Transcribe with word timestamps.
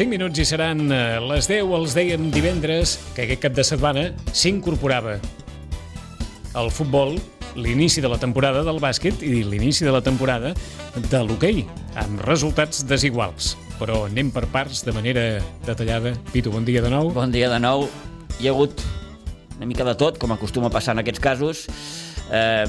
5 0.00 0.08
minuts 0.08 0.40
i 0.40 0.46
seran 0.48 0.86
eh, 0.88 1.18
les 1.28 1.44
10, 1.44 1.66
els 1.76 1.92
dèiem 1.92 2.30
divendres, 2.32 2.94
que 3.12 3.26
aquest 3.26 3.42
cap 3.42 3.52
de 3.52 3.64
setmana 3.68 4.04
s'incorporava 4.32 5.18
al 6.56 6.70
futbol 6.72 7.18
l'inici 7.52 8.00
de 8.00 8.08
la 8.08 8.16
temporada 8.16 8.62
del 8.64 8.80
bàsquet 8.80 9.20
i 9.20 9.42
l'inici 9.44 9.84
de 9.84 9.92
la 9.92 10.00
temporada 10.00 10.54
de 10.96 11.20
l'hoquei, 11.20 11.66
amb 12.00 12.24
resultats 12.24 12.80
desiguals. 12.88 13.58
Però 13.76 14.06
anem 14.06 14.32
per 14.32 14.46
parts 14.48 14.86
de 14.88 14.96
manera 14.96 15.26
detallada. 15.68 16.14
Pitu, 16.32 16.48
bon 16.56 16.64
dia 16.64 16.80
de 16.80 16.96
nou. 16.96 17.12
Bon 17.12 17.28
dia 17.28 17.52
de 17.52 17.60
nou. 17.60 17.84
Hi 18.40 18.48
ha 18.48 18.56
hagut 18.56 18.80
una 19.58 19.68
mica 19.68 19.84
de 19.84 19.98
tot, 20.00 20.16
com 20.16 20.32
acostuma 20.32 20.72
a 20.72 20.78
passar 20.78 20.96
en 20.96 21.04
aquests 21.04 21.20
casos. 21.28 21.66
Eh, 22.32 22.64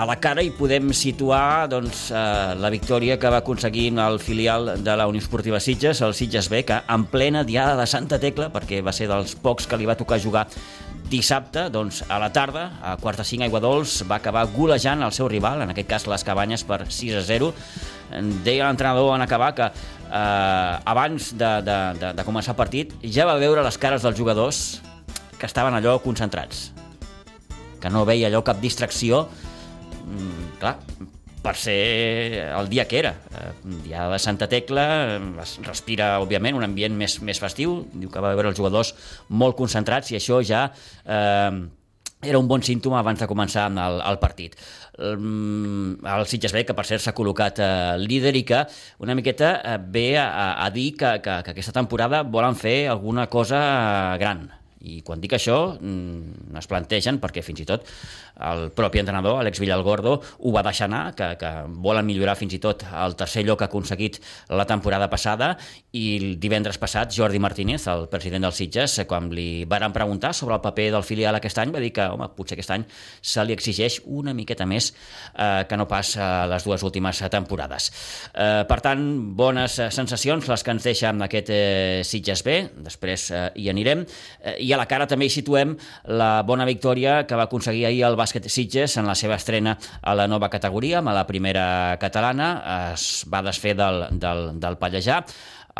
a 0.00 0.06
la 0.08 0.16
cara 0.16 0.40
hi 0.40 0.48
podem 0.56 0.94
situar 0.96 1.68
doncs, 1.68 2.06
eh, 2.08 2.54
la 2.56 2.70
victòria 2.72 3.18
que 3.20 3.28
va 3.28 3.42
aconseguir 3.42 3.90
el 4.00 4.16
filial 4.18 4.70
de 4.80 4.94
la 4.96 5.06
Unió 5.06 5.20
Esportiva 5.20 5.58
Sitges, 5.60 6.00
el 6.00 6.14
Sitges 6.14 6.48
B, 6.48 6.62
que 6.64 6.78
en 6.88 7.04
plena 7.04 7.42
diada 7.44 7.76
de 7.76 7.84
Santa 7.86 8.18
Tecla, 8.18 8.48
perquè 8.48 8.80
va 8.80 8.94
ser 8.96 9.10
dels 9.10 9.34
pocs 9.36 9.66
que 9.68 9.76
li 9.76 9.84
va 9.84 9.98
tocar 10.00 10.16
jugar 10.22 10.46
dissabte, 11.10 11.66
doncs, 11.68 12.00
a 12.08 12.16
la 12.22 12.30
tarda, 12.32 12.62
a 12.80 12.94
quarta 12.96 13.26
cinc 13.28 13.44
aigua 13.44 13.60
dolç, 13.60 13.98
va 14.08 14.16
acabar 14.22 14.46
golejant 14.54 15.04
el 15.04 15.12
seu 15.12 15.28
rival, 15.28 15.60
en 15.60 15.74
aquest 15.74 15.90
cas 15.90 16.08
les 16.08 16.24
Cabanyes, 16.24 16.64
per 16.64 16.86
6 16.88 17.20
a 17.20 17.22
0. 17.26 17.52
Deia 18.46 18.70
l'entrenador 18.70 19.12
en 19.18 19.26
acabar 19.26 19.52
que 19.54 19.68
eh, 19.68 20.92
abans 20.94 21.34
de, 21.36 21.52
de, 21.66 21.78
de, 22.00 22.14
de 22.16 22.24
començar 22.24 22.54
el 22.54 22.60
partit 22.62 22.96
ja 23.04 23.28
va 23.28 23.36
veure 23.36 23.66
les 23.68 23.76
cares 23.76 24.00
dels 24.00 24.16
jugadors 24.16 24.80
que 25.36 25.44
estaven 25.44 25.76
allò 25.76 25.98
concentrats, 26.00 26.70
que 27.84 27.92
no 27.92 28.08
veia 28.08 28.32
allò 28.32 28.40
cap 28.46 28.64
distracció, 28.64 29.26
clar, 30.60 30.76
per 31.40 31.56
ser 31.56 32.44
el 32.52 32.68
dia 32.68 32.86
que 32.88 33.00
era. 33.00 33.14
Eh, 33.32 33.50
dia 33.86 34.06
de 34.12 34.18
Santa 34.18 34.48
Tecla, 34.48 34.86
es 35.42 35.58
respira, 35.64 36.12
òbviament, 36.20 36.56
un 36.56 36.66
ambient 36.66 36.96
més, 36.96 37.18
més 37.24 37.40
festiu, 37.40 37.80
diu 37.92 38.12
que 38.12 38.22
va 38.22 38.34
veure 38.34 38.52
els 38.52 38.58
jugadors 38.58 38.94
molt 39.28 39.56
concentrats 39.58 40.12
i 40.12 40.20
això 40.20 40.42
ja 40.44 40.66
eh, 41.04 41.60
era 42.20 42.38
un 42.38 42.48
bon 42.48 42.62
símptoma 42.62 43.00
abans 43.00 43.20
de 43.20 43.28
començar 43.28 43.70
el, 43.72 44.00
el 44.04 44.20
partit. 44.20 44.56
El 45.00 46.26
Sitges 46.28 46.52
B, 46.52 46.66
que 46.68 46.76
per 46.76 46.84
cert 46.84 47.00
s'ha 47.00 47.16
col·locat 47.16 47.62
eh, 47.64 47.96
líder 48.02 48.34
i 48.36 48.44
que 48.44 48.64
una 49.00 49.16
miqueta 49.16 49.54
eh, 49.64 49.78
ve 49.80 50.08
a, 50.20 50.60
a 50.60 50.68
dir 50.74 50.92
que, 51.00 51.16
que, 51.24 51.40
que 51.46 51.54
aquesta 51.54 51.76
temporada 51.76 52.22
volen 52.22 52.58
fer 52.60 52.90
alguna 52.92 53.30
cosa 53.32 53.60
gran. 54.20 54.50
I 54.80 55.00
quan 55.04 55.20
dic 55.20 55.34
això, 55.36 55.76
mm, 55.76 56.56
es 56.56 56.66
plantegen, 56.66 57.20
perquè 57.20 57.42
fins 57.44 57.60
i 57.60 57.66
tot 57.68 57.84
el 58.40 58.70
propi 58.72 59.00
entrenador, 59.02 59.38
Alex 59.40 59.60
Villalgordo, 59.60 60.14
ho 60.38 60.52
va 60.52 60.62
deixar 60.64 60.86
anar, 60.88 61.14
que, 61.14 61.36
que 61.36 61.50
volen 61.68 62.06
millorar 62.06 62.36
fins 62.40 62.54
i 62.56 62.60
tot 62.62 62.86
el 62.88 63.16
tercer 63.16 63.44
lloc 63.44 63.62
aconseguit 63.66 64.20
la 64.48 64.64
temporada 64.66 65.10
passada. 65.12 65.52
I 65.92 66.04
el 66.16 66.38
divendres 66.40 66.78
passat 66.80 67.12
Jordi 67.12 67.38
Martínez, 67.42 67.86
el 67.92 68.06
president 68.08 68.46
dels 68.46 68.56
Sitges, 68.62 69.00
quan 69.08 69.28
li 69.34 69.64
varen 69.68 69.92
preguntar 69.92 70.32
sobre 70.36 70.56
el 70.56 70.64
paper 70.64 70.90
del 70.96 71.04
filial 71.04 71.36
aquest 71.36 71.60
any, 71.60 71.74
va 71.74 71.82
dir 71.82 71.92
que 71.92 72.06
home, 72.08 72.30
potser 72.36 72.56
aquest 72.56 72.72
any 72.76 72.86
se 73.20 73.44
li 73.44 73.52
exigeix 73.56 74.00
una 74.06 74.34
miqueta 74.34 74.66
més 74.66 74.92
eh, 75.34 75.66
que 75.68 75.76
no 75.76 75.88
pas 75.90 76.14
eh, 76.16 76.30
les 76.50 76.64
dues 76.64 76.82
últimes 76.86 77.20
temporades. 77.30 77.90
Eh, 78.32 78.64
per 78.68 78.80
tant, 78.84 79.04
bones 79.36 79.76
sensacions 79.92 80.48
les 80.48 80.64
que 80.64 80.74
ens 80.74 80.88
deixa 80.88 81.10
amb 81.10 81.26
aquest 81.26 81.52
eh, 81.52 82.00
Sitges 82.06 82.44
B, 82.46 82.56
després 82.86 83.28
eh, 83.34 83.44
hi 83.60 83.68
anirem, 83.72 84.06
eh, 84.40 84.56
i 84.64 84.69
a 84.72 84.80
la 84.80 84.86
cara 84.90 85.06
també 85.10 85.28
hi 85.28 85.34
situem 85.34 85.76
la 86.20 86.42
bona 86.46 86.66
victòria 86.68 87.24
que 87.26 87.38
va 87.38 87.48
aconseguir 87.48 87.86
ahir 87.88 88.04
el 88.08 88.18
Bàsquet 88.18 88.48
Sitges 88.48 88.96
en 89.00 89.08
la 89.08 89.16
seva 89.18 89.38
estrena 89.40 89.76
a 90.02 90.14
la 90.14 90.28
nova 90.28 90.50
categoria, 90.50 91.00
a 91.00 91.16
la 91.16 91.26
primera 91.26 91.96
catalana, 92.00 92.50
es 92.92 93.24
va 93.30 93.42
desfer 93.46 93.74
del, 93.78 94.06
del, 94.20 94.46
del 94.60 94.78
Pallejà, 94.80 95.22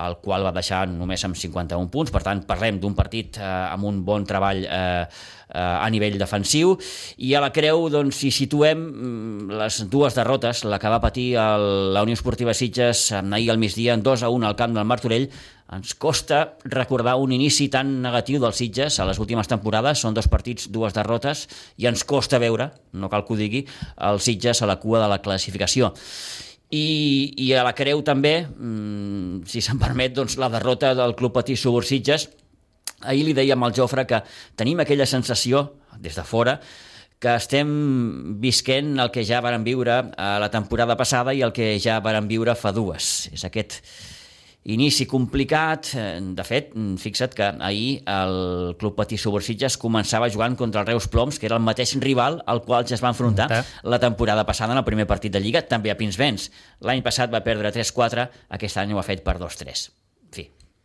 el 0.07 0.17
qual 0.23 0.45
va 0.47 0.55
deixar 0.55 0.85
només 0.91 1.25
amb 1.27 1.39
51 1.39 1.91
punts, 1.93 2.13
per 2.15 2.23
tant 2.27 2.43
parlem 2.49 2.81
d'un 2.81 2.97
partit 2.97 3.39
eh, 3.41 3.45
amb 3.45 3.89
un 3.91 4.01
bon 4.07 4.27
treball 4.29 4.65
eh, 4.65 5.05
eh, 5.05 5.61
a 5.61 5.87
nivell 5.93 6.19
defensiu, 6.21 6.77
i 7.19 7.35
a 7.35 7.45
la 7.45 7.53
Creu 7.55 7.89
doncs, 7.93 8.23
hi 8.25 8.33
situem 8.35 8.83
mm, 8.89 9.55
les 9.61 9.81
dues 9.93 10.17
derrotes, 10.17 10.65
la 10.65 10.81
que 10.83 10.93
va 10.93 11.03
patir 11.03 11.31
el, 11.41 11.95
la 11.95 12.05
Unió 12.07 12.19
Esportiva 12.19 12.55
Sitges 12.57 13.11
ahir 13.21 13.51
al 13.51 13.63
migdia 13.63 13.97
en 13.97 14.05
2 14.07 14.27
a 14.27 14.31
1 14.33 14.51
al 14.51 14.59
camp 14.59 14.77
del 14.77 14.89
Martorell, 14.89 15.31
ens 15.71 15.95
costa 15.95 16.57
recordar 16.65 17.15
un 17.23 17.31
inici 17.31 17.69
tan 17.71 17.93
negatiu 18.03 18.41
dels 18.43 18.59
Sitges 18.59 18.99
a 18.99 19.07
les 19.07 19.21
últimes 19.23 19.47
temporades. 19.47 20.03
Són 20.03 20.17
dos 20.17 20.27
partits, 20.27 20.67
dues 20.75 20.97
derrotes, 20.97 21.47
i 21.79 21.87
ens 21.87 22.03
costa 22.03 22.41
veure, 22.43 22.73
no 22.93 23.11
cal 23.13 23.23
que 23.27 23.37
ho 23.37 23.39
digui, 23.39 23.65
els 24.11 24.27
Sitges 24.27 24.65
a 24.65 24.71
la 24.71 24.81
cua 24.83 25.05
de 25.05 25.11
la 25.13 25.21
classificació. 25.23 25.93
I, 26.71 27.35
i 27.43 27.49
a 27.59 27.65
la 27.67 27.75
Creu 27.75 28.05
també, 28.07 28.45
mmm, 28.47 29.43
si 29.51 29.63
se'n 29.65 29.81
permet, 29.81 30.15
doncs, 30.15 30.39
la 30.39 30.51
derrota 30.53 30.95
del 30.95 31.17
Club 31.19 31.35
Patí 31.35 31.57
Subur 31.59 31.83
Sitges. 31.87 32.29
Ahir 33.01 33.25
li 33.27 33.35
dèiem 33.35 33.63
al 33.65 33.75
Jofre 33.75 34.07
que 34.07 34.23
tenim 34.59 34.83
aquella 34.83 35.09
sensació, 35.09 35.65
des 35.99 36.15
de 36.15 36.25
fora, 36.25 36.61
que 37.21 37.35
estem 37.37 37.71
visquent 38.41 38.95
el 39.03 39.11
que 39.13 39.27
ja 39.29 39.43
varen 39.45 39.65
viure 39.67 39.99
a 40.17 40.31
la 40.41 40.49
temporada 40.53 40.97
passada 40.97 41.35
i 41.37 41.43
el 41.45 41.53
que 41.53 41.75
ja 41.83 41.99
varen 42.01 42.31
viure 42.31 42.55
fa 42.57 42.73
dues. 42.73 43.29
És 43.35 43.45
aquest 43.45 43.81
Inici 44.69 45.07
complicat, 45.09 45.95
eh, 45.97 46.19
de 46.21 46.45
fet, 46.45 46.75
fixa't 47.01 47.33
que 47.33 47.47
ahir 47.65 48.03
el 48.05 48.75
Club 48.77 48.99
Patí 48.99 49.17
Subursitges 49.17 49.79
començava 49.81 50.29
jugant 50.29 50.57
contra 50.57 50.83
el 50.83 50.87
Reus 50.87 51.09
Ploms, 51.09 51.39
que 51.39 51.49
era 51.49 51.57
el 51.57 51.65
mateix 51.65 51.95
rival 51.97 52.43
al 52.47 52.61
qual 52.67 52.85
ja 52.85 52.95
es 52.95 53.03
va 53.03 53.09
enfrontar 53.15 53.49
la 53.83 53.99
temporada 53.99 54.45
passada 54.45 54.73
en 54.73 54.79
el 54.79 54.85
primer 54.85 55.07
partit 55.07 55.33
de 55.33 55.41
Lliga, 55.41 55.63
també 55.63 55.91
a 55.91 55.97
Pinsbens. 55.97 56.51
L'any 56.81 57.01
passat 57.03 57.33
va 57.33 57.41
perdre 57.41 57.73
3-4, 57.73 58.29
aquest 58.51 58.77
any 58.77 58.93
ho 58.93 59.01
ha 59.01 59.07
fet 59.07 59.25
per 59.25 59.39
2-3. 59.41 60.00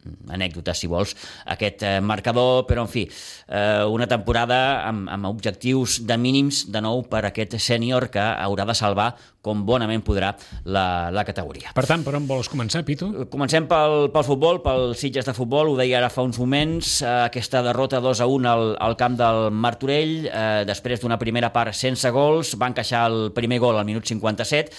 Fi, 0.06 0.16
anècdota, 0.36 0.74
si 0.78 0.88
vols, 0.88 1.16
aquest 1.46 1.84
eh, 1.86 2.00
marcador, 2.02 2.66
però, 2.70 2.86
en 2.86 2.92
fi, 2.92 3.06
eh, 3.48 3.84
una 3.90 4.08
temporada 4.08 4.60
amb, 4.86 5.10
amb 5.10 5.30
objectius 5.32 6.00
de 6.06 6.18
mínims, 6.18 6.66
de 6.72 6.82
nou, 6.82 7.04
per 7.10 7.26
aquest 7.26 7.58
sènior 7.62 8.10
que 8.14 8.22
haurà 8.22 8.66
de 8.70 8.78
salvar 8.78 9.14
com 9.46 9.62
bonament 9.66 10.02
podrà 10.06 10.32
la, 10.66 11.12
la 11.14 11.24
categoria. 11.28 11.72
Per 11.78 11.86
tant, 11.86 12.02
per 12.06 12.16
on 12.18 12.26
vols 12.30 12.50
començar, 12.50 12.82
Pitu? 12.88 13.12
Comencem 13.32 13.68
pel, 13.70 14.10
pel 14.14 14.26
futbol, 14.26 14.62
pel 14.66 14.96
Sitges 14.98 15.28
de 15.28 15.36
futbol, 15.38 15.70
ho 15.70 15.78
deia 15.78 16.00
ara 16.00 16.10
fa 16.14 16.26
uns 16.26 16.40
moments, 16.42 16.98
eh, 17.06 17.14
aquesta 17.28 17.62
derrota 17.66 18.02
2 18.04 18.24
a 18.26 18.30
1 18.32 18.50
al, 18.50 18.66
al 18.88 18.98
camp 18.98 19.18
del 19.20 19.52
Martorell, 19.54 20.16
eh, 20.26 20.64
després 20.68 21.04
d'una 21.04 21.20
primera 21.22 21.52
part 21.54 21.76
sense 21.78 22.10
gols, 22.16 22.56
va 22.58 22.72
encaixar 22.74 23.06
el 23.12 23.30
primer 23.38 23.62
gol 23.62 23.78
al 23.78 23.86
minut 23.88 24.10
57, 24.10 24.74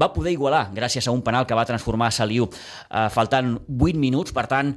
va 0.00 0.10
poder 0.12 0.34
igualar 0.36 0.66
gràcies 0.76 1.08
a 1.08 1.16
un 1.16 1.24
penal 1.24 1.48
que 1.48 1.56
va 1.56 1.64
transformar 1.68 2.12
Saliu 2.12 2.50
eh, 2.50 3.08
faltant 3.14 3.56
8 3.70 3.96
minuts, 3.96 4.36
per 4.36 4.46
tant, 4.52 4.69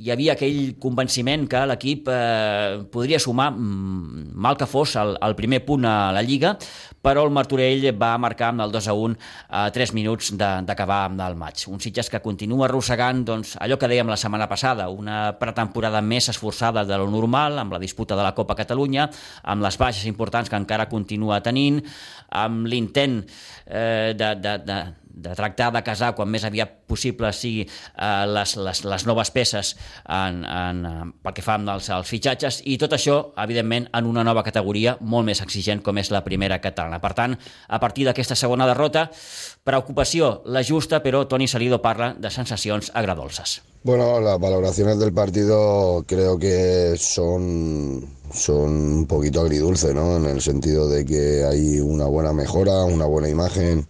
hi 0.00 0.10
havia 0.12 0.32
aquell 0.32 0.76
convenciment 0.80 1.44
que 1.50 1.60
l'equip 1.68 2.08
eh, 2.08 2.80
podria 2.92 3.18
sumar, 3.20 3.50
mm, 3.52 4.30
mal 4.32 4.56
que 4.56 4.68
fos, 4.70 4.94
el, 4.96 5.16
el 5.20 5.34
primer 5.36 5.60
punt 5.66 5.84
a 5.84 6.12
la 6.14 6.22
Lliga, 6.24 6.54
però 7.00 7.24
el 7.26 7.32
Martorell 7.32 7.90
va 7.96 8.14
marcar 8.20 8.50
amb 8.52 8.64
el 8.64 8.72
2 8.72 8.88
a 8.88 8.94
1 8.96 9.18
a 9.60 9.64
3 9.72 9.92
minuts 9.96 10.32
d'acabar 10.36 11.02
el 11.26 11.36
maig. 11.36 11.64
Un 11.72 11.80
Sitges 11.80 12.10
que 12.12 12.22
continua 12.24 12.66
arrossegant 12.68 13.24
doncs, 13.26 13.56
allò 13.60 13.78
que 13.80 13.88
dèiem 13.90 14.08
la 14.08 14.18
setmana 14.20 14.48
passada, 14.48 14.88
una 14.88 15.34
pretemporada 15.40 16.00
més 16.00 16.30
esforçada 16.32 16.84
de 16.88 17.00
lo 17.00 17.10
normal, 17.10 17.58
amb 17.58 17.76
la 17.76 17.82
disputa 17.82 18.16
de 18.16 18.24
la 18.24 18.34
Copa 18.36 18.56
Catalunya, 18.56 19.08
amb 19.42 19.64
les 19.64 19.78
baixes 19.80 20.06
importants 20.08 20.48
que 20.48 20.60
encara 20.60 20.88
continua 20.88 21.42
tenint, 21.44 21.80
amb 22.30 22.66
l'intent 22.70 23.20
eh, 23.66 24.12
de, 24.16 24.34
de, 24.40 24.56
de, 24.64 24.80
de 25.10 25.34
tractar 25.36 25.70
de 25.74 25.82
casar 25.86 26.12
quan 26.16 26.30
més 26.30 26.44
aviat 26.46 26.72
possible 26.90 27.32
sigui 27.36 27.66
eh, 27.66 28.24
les, 28.30 28.56
les, 28.56 28.84
les 28.84 29.06
noves 29.08 29.30
peces 29.34 29.74
en, 30.06 30.44
en, 30.44 31.12
pel 31.22 31.36
que 31.36 31.44
fa 31.44 31.58
als, 31.60 31.90
als 31.90 32.10
fitxatges 32.10 32.62
i 32.70 32.78
tot 32.80 32.94
això, 32.96 33.20
evidentment, 33.42 33.90
en 33.96 34.10
una 34.10 34.24
nova 34.26 34.44
categoria 34.46 34.96
molt 35.00 35.28
més 35.28 35.42
exigent 35.44 35.82
com 35.84 35.98
és 35.98 36.12
la 36.14 36.24
primera 36.26 36.60
catalana. 36.62 37.00
Per 37.02 37.12
tant, 37.16 37.36
a 37.68 37.80
partir 37.82 38.06
d'aquesta 38.08 38.38
segona 38.38 38.68
derrota, 38.70 39.08
preocupació 39.64 40.40
la 40.46 40.64
justa, 40.64 41.02
però 41.04 41.26
Toni 41.28 41.48
Salido 41.48 41.82
parla 41.82 42.14
de 42.18 42.30
sensacions 42.30 42.90
agradolces. 42.94 43.60
Bueno, 43.82 44.20
las 44.20 44.38
valoraciones 44.38 44.98
del 44.98 45.14
partido 45.14 46.04
creo 46.06 46.38
que 46.38 46.96
son, 46.98 48.06
son 48.30 48.70
un 48.70 49.06
poquito 49.06 49.40
agridulce, 49.40 49.94
¿no? 49.94 50.16
En 50.16 50.26
el 50.26 50.42
sentido 50.42 50.86
de 50.86 51.06
que 51.06 51.44
hay 51.44 51.80
una 51.80 52.04
buena 52.04 52.34
mejora, 52.34 52.84
una 52.84 53.06
buena 53.06 53.30
imagen, 53.30 53.86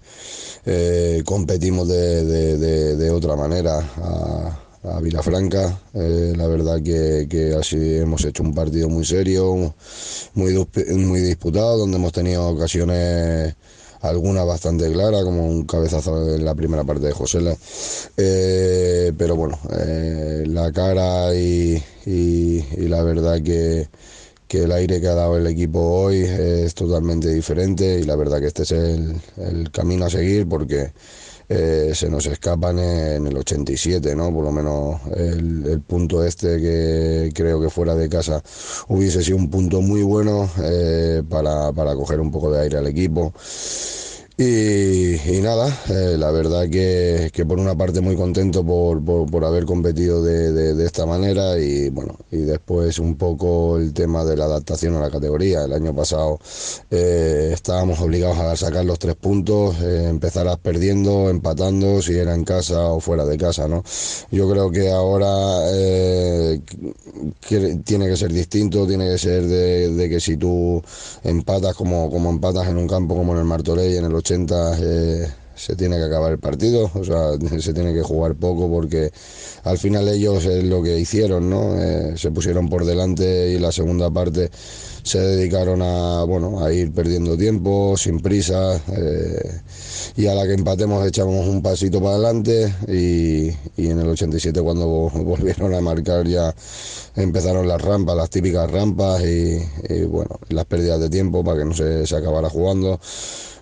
eh, 0.67 1.23
competimos 1.25 1.89
de, 1.89 3.11
otra 3.11 3.37
manera 3.37 3.79
a, 3.79 4.59
a 4.85 5.01
Vilafranca. 5.01 5.79
Eh, 5.95 6.35
la 6.37 6.47
verdad 6.47 6.83
que, 6.83 7.57
así 7.59 7.97
hemos 7.97 8.25
hecho 8.25 8.43
un 8.43 8.55
partido 8.55 8.89
muy 8.89 9.05
serio, 9.05 9.75
muy, 10.35 11.21
disputado, 11.21 11.79
donde 11.79 11.97
hemos 11.97 12.13
tenido 12.13 12.49
ocasiones 12.49 13.55
algunas 14.03 14.47
bastante 14.47 14.91
claras, 14.91 15.25
como 15.25 15.47
un 15.47 15.67
cabezazo 15.67 16.35
en 16.35 16.45
la 16.45 16.55
primera 16.55 16.85
parte 16.85 17.07
de 17.07 17.13
José. 17.13 17.39
Eh, 18.17 19.13
pero 19.17 19.37
bueno, 19.37 19.59
la 20.47 20.73
cara 20.73 21.35
y 21.35 21.83
la 22.77 23.03
verdad 23.03 23.43
que 23.43 23.89
que 24.51 24.65
el 24.65 24.73
aire 24.73 25.01
que 25.01 25.07
ha 25.07 25.15
dado 25.15 25.37
el 25.37 25.47
equipo 25.47 25.79
hoy 25.79 26.23
es 26.23 26.75
totalmente 26.75 27.29
diferente 27.29 28.01
y 28.01 28.03
la 28.03 28.17
verdad 28.17 28.41
que 28.41 28.49
este 28.49 28.65
es 28.65 28.73
el, 28.73 29.15
el 29.37 29.71
camino 29.71 30.07
a 30.07 30.11
seguir 30.11 30.49
porque 30.49 30.93
eh, 31.49 31.93
se 31.95 32.11
nos 32.11 32.27
escapan 32.27 32.81
en 32.81 33.29
el 33.29 33.37
87, 33.37 34.17
¿no? 34.17 34.35
Por 34.35 34.43
lo 34.43 34.51
menos 34.51 35.01
el, 35.17 35.67
el, 35.67 35.81
punto 35.83 36.25
este 36.25 36.61
que 36.61 37.31
creo 37.33 37.61
que 37.61 37.71
fuera 37.71 37.95
de 37.95 38.09
casa 38.09 38.43
hubiese 38.89 39.23
sido 39.23 39.37
un 39.37 39.51
punto 39.51 39.83
muy 39.83 40.03
bueno 40.03 40.51
eh, 40.61 41.23
para, 41.29 41.73
para 41.73 41.95
coger 41.95 42.19
un 42.19 42.33
poco 42.33 42.51
de 42.51 42.63
aire 42.63 42.79
al 42.79 42.89
equipo. 42.89 43.33
Y, 44.43 45.43
nada, 45.43 45.69
eh, 45.91 46.17
la 46.17 46.31
verdad 46.31 46.63
que, 46.71 47.31
que, 47.31 47.45
por 47.45 47.61
una 47.61 47.77
parte 47.77 48.01
muy 48.01 48.17
contento 48.17 48.65
por, 48.65 49.05
por, 49.05 49.45
haber 49.45 49.67
competido 49.67 50.23
de, 50.23 50.51
de, 50.51 50.87
esta 50.87 51.05
manera 51.05 51.59
y 51.59 51.91
bueno, 51.91 52.17
y 52.31 52.39
después 52.39 52.99
un 52.99 53.17
poco 53.17 53.77
el 53.77 53.93
tema 53.93 54.25
de 54.25 54.39
la 54.39 54.47
adaptación 54.47 54.95
a 54.97 55.01
la 55.01 55.11
categoría. 55.11 55.65
El 55.65 55.75
año 55.75 55.95
pasado 55.95 56.39
eh, 56.91 57.51
estábamos 57.53 58.01
obligados 58.01 58.39
a 58.39 58.57
sacar 58.57 58.87
los 58.87 58.99
tres 58.99 59.15
puntos, 59.17 59.77
eh, 59.83 60.07
empezarás 60.09 60.57
perdiendo, 60.57 61.29
empatando, 61.29 62.01
si 62.01 62.15
era 62.15 62.35
en 62.35 62.45
casa 62.45 62.81
o 62.93 63.01
fuera 63.01 63.27
de 63.27 63.37
casa, 63.37 63.69
¿no? 63.69 63.85
Yo 64.31 64.51
creo 64.51 64.71
que 64.71 64.91
ahora 64.91 65.69
tiene 67.85 68.09
que 68.09 68.17
ser 68.17 68.33
distinto, 68.33 68.87
tiene 68.87 69.07
que 69.07 69.19
ser 69.19 69.43
de, 69.45 70.09
que 70.09 70.19
si 70.19 70.39
tú 70.39 70.83
empatas 71.25 71.75
como, 71.75 72.11
como 72.11 72.31
empatas 72.31 72.69
en 72.69 72.79
un 72.79 72.89
campo 72.89 73.15
como 73.15 73.35
en 73.35 73.41
el 73.41 73.45
Martorell 73.45 73.97
en 73.97 74.07
el 74.07 74.15
80 74.31 74.79
eh, 74.81 75.27
se 75.57 75.75
tiene 75.77 75.97
que 75.97 76.05
acabar 76.05 76.33
el 76.33 76.39
partido, 76.39 76.91
o 76.95 77.05
sea, 77.05 77.33
se 77.61 77.75
tiene 77.75 77.93
que 77.93 78.03
jugar 78.03 78.35
poco 78.37 78.71
porque 78.71 79.11
al 79.65 79.77
final 79.77 80.09
ellos 80.09 80.45
es 80.47 80.65
lo 80.65 80.83
que 80.83 80.99
hicieron, 80.99 81.51
¿no? 81.51 81.77
Eh, 81.83 82.17
se 82.17 82.31
pusieron 82.31 82.69
por 82.69 82.85
delante 82.85 83.51
y 83.51 83.59
la 83.59 83.73
segunda 83.73 84.11
parte 84.11 84.51
se 85.03 85.19
dedicaron 85.19 85.83
a, 85.83 86.25
bueno, 86.25 86.65
a 86.65 86.73
ir 86.73 86.93
perdiendo 86.93 87.37
tiempo, 87.37 87.97
sin 87.97 88.21
prisa, 88.21 88.81
eh, 88.97 89.61
y 90.17 90.27
a 90.27 90.35
la 90.35 90.47
que 90.47 90.55
empatemos 90.55 91.07
echamos 91.07 91.47
un 91.47 91.63
pasito 91.63 92.01
para 92.01 92.15
adelante 92.15 92.75
y, 92.89 93.49
y, 93.81 93.91
en 93.91 94.01
el 94.01 94.09
87 94.09 94.61
cuando 94.61 94.87
volvieron 95.15 95.75
a 95.75 95.81
marcar 95.81 96.27
ya 96.27 96.55
empezaron 97.17 97.67
las 97.67 97.81
rampas, 97.81 98.17
las 98.17 98.31
típicas 98.31 98.71
rampas 98.71 99.23
y, 99.23 99.61
y 99.89 100.03
bueno, 100.05 100.39
las 100.49 100.65
pérdidas 100.65 101.01
de 101.01 101.11
tiempo 101.11 101.43
para 101.45 101.59
que 101.59 101.65
no 101.65 101.75
se, 101.75 102.07
se 102.07 102.17
acabara 102.17 102.49
jugando. 102.49 103.01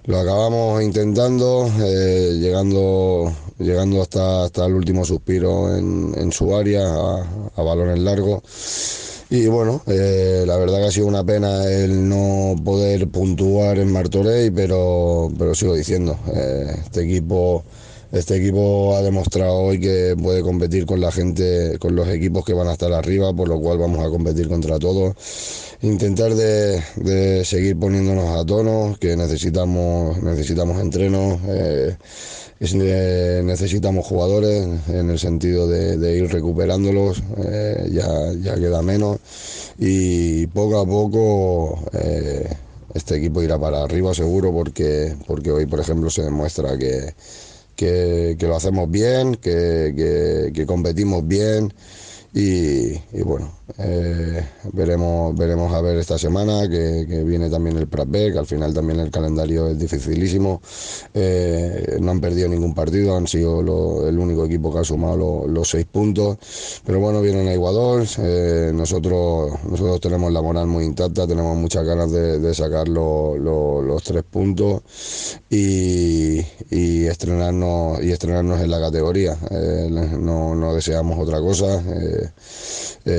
Lo 0.04 0.18
acabamos 0.18 0.82
intentando, 0.82 1.70
eh, 1.80 2.38
llegando, 2.40 3.30
llegando 3.58 4.00
hasta, 4.00 4.44
hasta 4.44 4.64
el 4.64 4.72
último 4.72 5.04
suspiro 5.04 5.76
en, 5.76 6.14
en 6.16 6.32
su 6.32 6.56
área, 6.56 6.82
a, 6.86 7.26
a 7.56 7.62
balones 7.62 7.98
largos. 7.98 9.07
Y 9.30 9.46
bueno, 9.46 9.82
eh, 9.86 10.44
la 10.46 10.56
verdad 10.56 10.78
que 10.78 10.86
ha 10.86 10.90
sido 10.90 11.06
una 11.06 11.24
pena 11.24 11.64
el 11.66 12.08
no 12.08 12.56
poder 12.64 13.08
puntuar 13.08 13.78
en 13.78 13.92
Martorey, 13.92 14.50
pero, 14.50 15.30
pero 15.38 15.54
sigo 15.54 15.74
diciendo, 15.74 16.18
eh, 16.34 16.74
este 16.84 17.02
equipo 17.02 17.62
este 18.10 18.36
equipo 18.36 18.96
ha 18.96 19.02
demostrado 19.02 19.52
hoy 19.54 19.78
que 19.78 20.16
puede 20.20 20.40
competir 20.40 20.86
con 20.86 20.98
la 20.98 21.12
gente, 21.12 21.76
con 21.78 21.94
los 21.94 22.08
equipos 22.08 22.42
que 22.42 22.54
van 22.54 22.68
a 22.68 22.72
estar 22.72 22.90
arriba, 22.90 23.34
por 23.34 23.48
lo 23.48 23.60
cual 23.60 23.76
vamos 23.76 24.00
a 24.00 24.08
competir 24.08 24.48
contra 24.48 24.78
todos. 24.78 25.14
Intentar 25.82 26.34
de, 26.34 27.44
seguir 27.44 27.78
poniéndonos 27.78 28.30
a 28.40 28.46
tono, 28.46 28.96
que 28.98 29.14
necesitamos, 29.14 30.22
necesitamos 30.22 30.80
entrenos, 30.80 31.38
eh, 31.48 31.98
necesitamos 32.60 34.06
jugadores 34.06 34.66
en 34.88 35.10
el 35.10 35.18
sentido 35.18 35.68
de, 35.68 36.16
ir 36.16 36.30
recuperándolos, 36.30 37.22
eh, 37.44 37.88
ya, 37.92 38.54
queda 38.54 38.82
menos. 38.82 39.18
Y 39.78 40.46
poco 40.48 40.80
a 40.80 40.86
poco 40.86 41.78
este 42.94 43.16
equipo 43.16 43.42
irá 43.42 43.58
para 43.58 43.82
arriba 43.82 44.12
seguro 44.14 44.52
porque, 44.52 45.14
porque 45.26 45.52
hoy 45.52 45.66
por 45.66 45.80
ejemplo 45.80 46.10
se 46.10 46.22
demuestra 46.22 46.76
que 46.76 47.14
que, 47.78 48.36
lo 48.40 48.56
hacemos 48.56 48.90
bien, 48.90 49.36
que, 49.36 50.50
que 50.52 50.66
competimos 50.66 51.26
bien 51.26 51.72
y, 52.34 53.22
bueno, 53.22 53.50
eh, 53.78 54.46
veremos, 54.72 55.34
veremos 55.36 55.72
a 55.72 55.80
ver 55.80 55.96
esta 55.96 56.18
semana 56.18 56.68
que, 56.68 57.24
viene 57.24 57.48
también 57.48 57.78
el 57.78 57.88
Pratbec, 57.88 58.36
al 58.36 58.46
final 58.46 58.74
también 58.74 59.00
el 59.00 59.10
calendario 59.10 59.68
es 59.68 59.78
dificilísimo, 59.78 60.60
eh, 61.14 61.96
no 62.00 62.10
han 62.10 62.20
perdido 62.20 62.48
ningún 62.48 62.74
partido, 62.74 63.16
han 63.16 63.26
sido 63.26 63.60
el 64.06 64.18
único 64.18 64.44
equipo 64.44 64.72
que 64.72 64.80
ha 64.80 64.84
sumado 64.84 65.46
los 65.48 65.70
seis 65.70 65.86
puntos, 65.86 66.36
pero 66.84 67.00
bueno, 67.00 67.22
vienen 67.22 67.48
a 67.48 67.54
Iguador, 67.54 68.06
eh, 68.18 68.72
nosotros, 68.74 69.52
nosotros 69.64 70.00
tenemos 70.00 70.30
la 70.30 70.42
moral 70.42 70.66
muy 70.66 70.84
intacta, 70.84 71.26
tenemos 71.26 71.56
muchas 71.56 71.84
ganas 71.84 72.10
de, 72.12 72.54
sacar 72.54 72.88
los 72.88 74.02
tres 74.02 74.24
puntos 74.24 74.82
y, 75.48 76.40
y, 76.70 77.06
estrenarnos, 77.06 78.02
y 78.02 78.10
estrenarnos 78.10 78.60
en 78.60 78.70
la 78.70 78.80
categoría, 78.80 79.36
no, 80.18 80.54
no 80.54 80.74
deseamos 80.74 81.18
otra 81.18 81.40
cosa. 81.40 81.82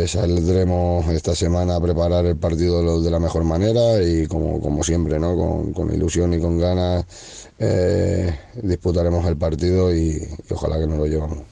Saldremos 0.07 1.07
esta 1.10 1.36
semana 1.36 1.75
a 1.75 1.81
preparar 1.81 2.25
el 2.25 2.38
partido 2.38 3.01
de 3.01 3.12
la 3.12 3.19
mejor 3.19 3.44
manera 3.44 4.01
y 4.04 4.28
como, 4.28 4.62
como 4.62 4.84
siempre, 4.84 5.19
¿no? 5.19 5.36
con, 5.36 5.74
con 5.74 5.94
ilusión 5.94 6.34
y 6.34 6.40
con 6.40 6.60
ganas 6.60 7.06
eh, 7.60 8.34
disputaremos 8.63 9.25
el 9.28 9.38
partido 9.38 9.94
i, 9.94 10.16
i 10.16 10.54
ojalà 10.54 10.80
que 10.80 10.88
no 10.88 10.98
lo 10.98 11.06
llevamos. 11.06 11.44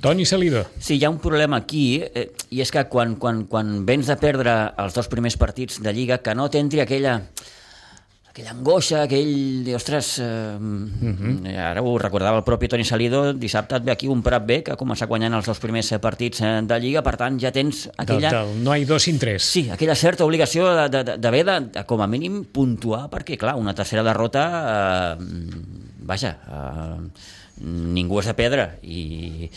Toni 0.00 0.26
Salido. 0.26 0.66
Sí, 0.78 0.98
hi 0.98 1.04
ha 1.04 1.10
un 1.10 1.18
problema 1.18 1.56
aquí, 1.56 2.02
eh, 2.02 2.28
i 2.50 2.60
és 2.60 2.70
que 2.70 2.84
quan, 2.92 3.16
quan, 3.16 3.46
quan 3.48 3.86
vens 3.88 4.10
de 4.10 4.18
perdre 4.20 4.52
els 4.82 4.94
dos 4.94 5.08
primers 5.08 5.38
partits 5.40 5.80
de 5.82 5.94
Lliga, 5.94 6.18
que 6.20 6.34
no 6.36 6.50
t'entri 6.52 6.82
aquella 6.82 7.20
aquella 8.36 8.52
angoixa, 8.52 9.02
aquell... 9.06 9.64
Ostres, 9.74 10.18
eh, 10.20 10.24
uh 10.60 11.12
-huh. 11.16 11.56
ara 11.56 11.80
ho 11.80 11.96
recordava 11.96 12.36
el 12.36 12.44
propi 12.44 12.68
Toni 12.68 12.84
Salido, 12.84 13.32
dissabte 13.32 13.76
et 13.76 13.84
ve 13.84 13.92
aquí 13.92 14.08
un 14.08 14.22
Prat 14.22 14.44
B 14.44 14.62
que 14.62 14.72
ha 14.72 14.76
començat 14.76 15.08
guanyant 15.08 15.32
els 15.32 15.46
dos 15.46 15.58
primers 15.58 15.88
partits 16.00 16.42
eh, 16.42 16.60
de 16.62 16.78
Lliga, 16.78 17.02
per 17.02 17.16
tant 17.16 17.40
ja 17.40 17.50
tens 17.50 17.88
aquella... 17.96 18.30
Del, 18.30 18.52
del, 18.52 18.64
no 18.64 18.76
hi 18.76 18.84
dos 18.84 19.02
sin 19.02 19.18
tres. 19.18 19.42
Sí, 19.42 19.70
aquella 19.70 19.94
certa 19.94 20.24
obligació 20.24 20.66
d'haver 20.66 20.90
de, 20.90 21.16
de, 21.16 21.62
de, 21.62 21.70
de, 21.72 21.84
com 21.86 22.02
a 22.02 22.06
mínim, 22.06 22.44
puntuar, 22.44 23.08
perquè, 23.08 23.38
clar, 23.38 23.56
una 23.56 23.74
tercera 23.74 24.02
derrota... 24.02 25.16
Eh, 25.18 25.24
vaja... 26.04 26.36
Eh, 26.46 27.10
ningú 27.56 28.18
és 28.20 28.26
de 28.26 28.34
pedra 28.34 28.76
i, 28.82 29.48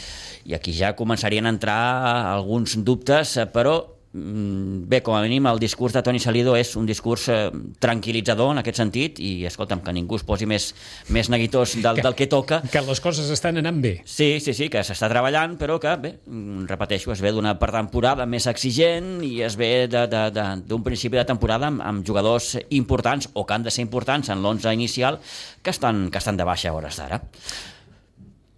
i 0.45 0.53
aquí 0.53 0.71
ja 0.71 0.95
començarien 0.95 1.45
a 1.45 1.49
entrar 1.49 2.31
alguns 2.31 2.77
dubtes, 2.77 3.37
però 3.51 3.98
bé, 4.11 5.01
com 5.05 5.13
a 5.13 5.21
mínim 5.21 5.45
el 5.45 5.59
discurs 5.61 5.93
de 5.93 6.01
Toni 6.01 6.19
Salido 6.19 6.55
és 6.57 6.71
un 6.79 6.87
discurs 6.89 7.27
eh, 7.29 7.37
tranquil·litzador 7.81 8.55
en 8.55 8.61
aquest 8.61 8.79
sentit 8.81 9.19
i 9.21 9.45
escolta'm, 9.45 9.83
que 9.85 9.93
ningú 9.93 10.17
es 10.17 10.25
posi 10.25 10.47
més, 10.49 10.71
més 11.13 11.29
neguitós 11.29 11.75
del 11.77 11.99
que, 11.99 12.05
del 12.07 12.17
que 12.17 12.29
toca. 12.31 12.61
Que 12.71 12.81
les 12.85 13.01
coses 13.03 13.29
estan 13.29 13.61
anant 13.61 13.81
bé. 13.83 13.99
Sí, 14.09 14.39
sí, 14.41 14.55
sí, 14.57 14.69
que 14.73 14.81
s'està 14.85 15.11
treballant, 15.11 15.55
però 15.61 15.77
que, 15.81 15.93
bé, 16.01 16.13
mm, 16.25 16.65
repeteixo, 16.71 17.13
es 17.13 17.21
ve 17.21 17.33
d'una 17.35 17.55
temporada 17.59 18.25
més 18.25 18.49
exigent 18.49 19.19
i 19.25 19.43
es 19.45 19.57
ve 19.59 19.87
d'un 19.89 20.83
principi 20.85 21.19
de 21.19 21.27
temporada 21.29 21.69
amb, 21.69 21.83
amb 21.85 22.05
jugadors 22.05 22.55
importants 22.69 23.29
o 23.33 23.45
que 23.45 23.53
han 23.53 23.67
de 23.67 23.73
ser 23.73 23.85
importants 23.85 24.29
en 24.29 24.41
l'11 24.41 24.73
inicial 24.73 25.19
que 25.61 25.69
estan, 25.69 26.09
que 26.09 26.17
estan 26.17 26.37
de 26.37 26.47
baixa 26.47 26.69
a 26.69 26.73
hores 26.73 26.97
d'ara. 26.97 27.21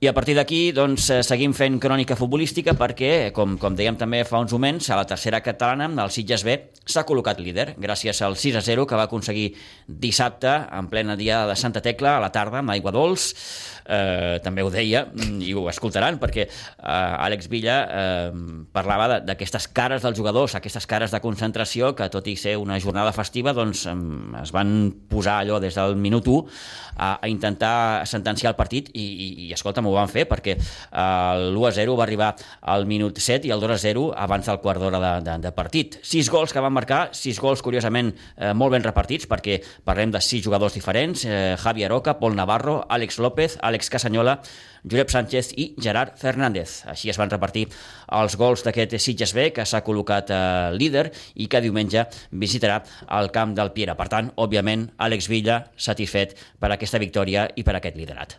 I 0.02 0.08
a 0.10 0.16
partir 0.18 0.34
d'aquí 0.34 0.72
doncs, 0.74 1.12
eh, 1.14 1.20
seguim 1.22 1.52
fent 1.54 1.76
crònica 1.78 2.16
futbolística 2.18 2.74
perquè, 2.74 3.30
com, 3.38 3.52
com 3.62 3.76
dèiem 3.78 4.00
també 4.00 4.24
fa 4.26 4.40
uns 4.42 4.50
moments, 4.56 4.88
a 4.90 4.96
la 4.98 5.06
tercera 5.06 5.44
catalana, 5.46 5.86
el 6.02 6.10
Sitges 6.10 6.42
B 6.42 6.56
s'ha 6.90 7.04
col·locat 7.06 7.38
líder 7.38 7.76
gràcies 7.78 8.24
al 8.26 8.34
6 8.34 8.58
a 8.58 8.64
0 8.66 8.88
que 8.90 8.98
va 8.98 9.06
aconseguir 9.06 9.52
dissabte 9.86 10.56
en 10.74 10.90
plena 10.90 11.14
dia 11.20 11.44
de 11.46 11.54
Santa 11.54 11.86
Tecla 11.86 12.16
a 12.16 12.24
la 12.24 12.32
tarda 12.34 12.64
amb 12.64 12.74
Aigua 12.74 12.90
Dols 12.90 13.28
eh, 13.92 14.40
també 14.44 14.64
ho 14.64 14.72
deia 14.74 15.06
mm, 15.10 15.42
i 15.44 15.54
ho 15.58 15.68
escoltaran 15.72 16.20
perquè 16.22 16.48
eh, 16.48 17.26
Àlex 17.28 17.50
Villa 17.52 17.78
eh, 17.86 18.32
parlava 18.74 19.20
d'aquestes 19.20 19.68
cares 19.76 20.06
dels 20.06 20.18
jugadors, 20.18 20.56
aquestes 20.56 20.88
cares 20.88 21.12
de 21.12 21.22
concentració 21.24 21.94
que 21.98 22.10
tot 22.14 22.28
i 22.32 22.38
ser 22.40 22.58
una 22.62 22.80
jornada 22.80 23.14
festiva 23.16 23.54
doncs 23.58 23.86
eh, 23.90 23.98
es 24.42 24.54
van 24.56 24.94
posar 25.12 25.42
allò 25.42 25.60
des 25.64 25.76
del 25.78 25.98
minut 26.00 26.28
1 26.28 26.46
a, 26.96 27.18
a 27.22 27.28
intentar 27.28 28.06
sentenciar 28.08 28.52
el 28.54 28.60
partit 28.60 28.92
i, 28.94 29.04
i, 29.04 29.28
i 29.48 29.54
escolta'm, 29.56 29.88
ho 29.88 29.96
van 29.96 30.12
fer 30.12 30.28
perquè 30.30 30.56
eh, 30.58 31.50
l'1 31.52 31.68
a 31.68 31.74
0 31.76 31.98
va 31.98 32.06
arribar 32.06 32.32
al 32.62 32.86
minut 32.90 33.20
7 33.22 33.50
i 33.50 33.54
el 33.54 33.64
2 33.64 33.76
a 33.76 33.80
0 33.82 34.06
abans 34.16 34.48
del 34.48 34.62
quart 34.64 34.82
d'hora 34.82 35.02
de, 35.02 35.14
de, 35.26 35.38
de 35.48 35.52
partit. 35.56 35.98
6 36.06 36.30
gols 36.34 36.54
que 36.54 36.64
van 36.64 36.74
marcar, 36.74 37.02
6 37.18 37.40
gols 37.42 37.64
curiosament 37.66 38.14
eh, 38.14 38.54
molt 38.54 38.76
ben 38.76 38.86
repartits 38.86 39.28
perquè 39.30 39.60
parlem 39.88 40.14
de 40.14 40.22
6 40.22 40.46
jugadors 40.46 40.78
diferents, 40.78 41.26
eh, 41.26 41.56
Javi 41.62 41.86
Aroca, 41.88 42.18
Pol 42.22 42.38
Navarro, 42.38 42.82
Àlex 42.90 43.20
López, 43.24 43.58
Àlex 43.62 43.81
Casanyola, 43.90 44.38
Josep 44.84 45.10
Sánchez 45.10 45.52
i 45.58 45.72
Gerard 45.82 46.18
Fernández. 46.20 46.84
Així 46.92 47.10
es 47.10 47.18
van 47.18 47.32
repartir 47.32 47.68
els 48.20 48.38
gols 48.38 48.66
d'aquest 48.66 48.98
Sitges 49.00 49.34
B, 49.34 49.50
que 49.56 49.66
s'ha 49.66 49.84
col·locat 49.86 50.30
eh, 50.30 50.70
líder 50.76 51.08
i 51.36 51.48
que 51.48 51.64
diumenge 51.64 52.06
visitarà 52.32 52.82
el 53.18 53.32
camp 53.32 53.56
del 53.58 53.74
Piera. 53.74 53.96
Per 53.98 54.10
tant, 54.12 54.32
òbviament, 54.36 54.90
Àlex 55.00 55.30
Villa 55.32 55.64
satisfet 55.78 56.38
per 56.60 56.74
aquesta 56.74 57.02
victòria 57.02 57.48
i 57.56 57.64
per 57.64 57.78
aquest 57.80 57.98
liderat. 57.98 58.38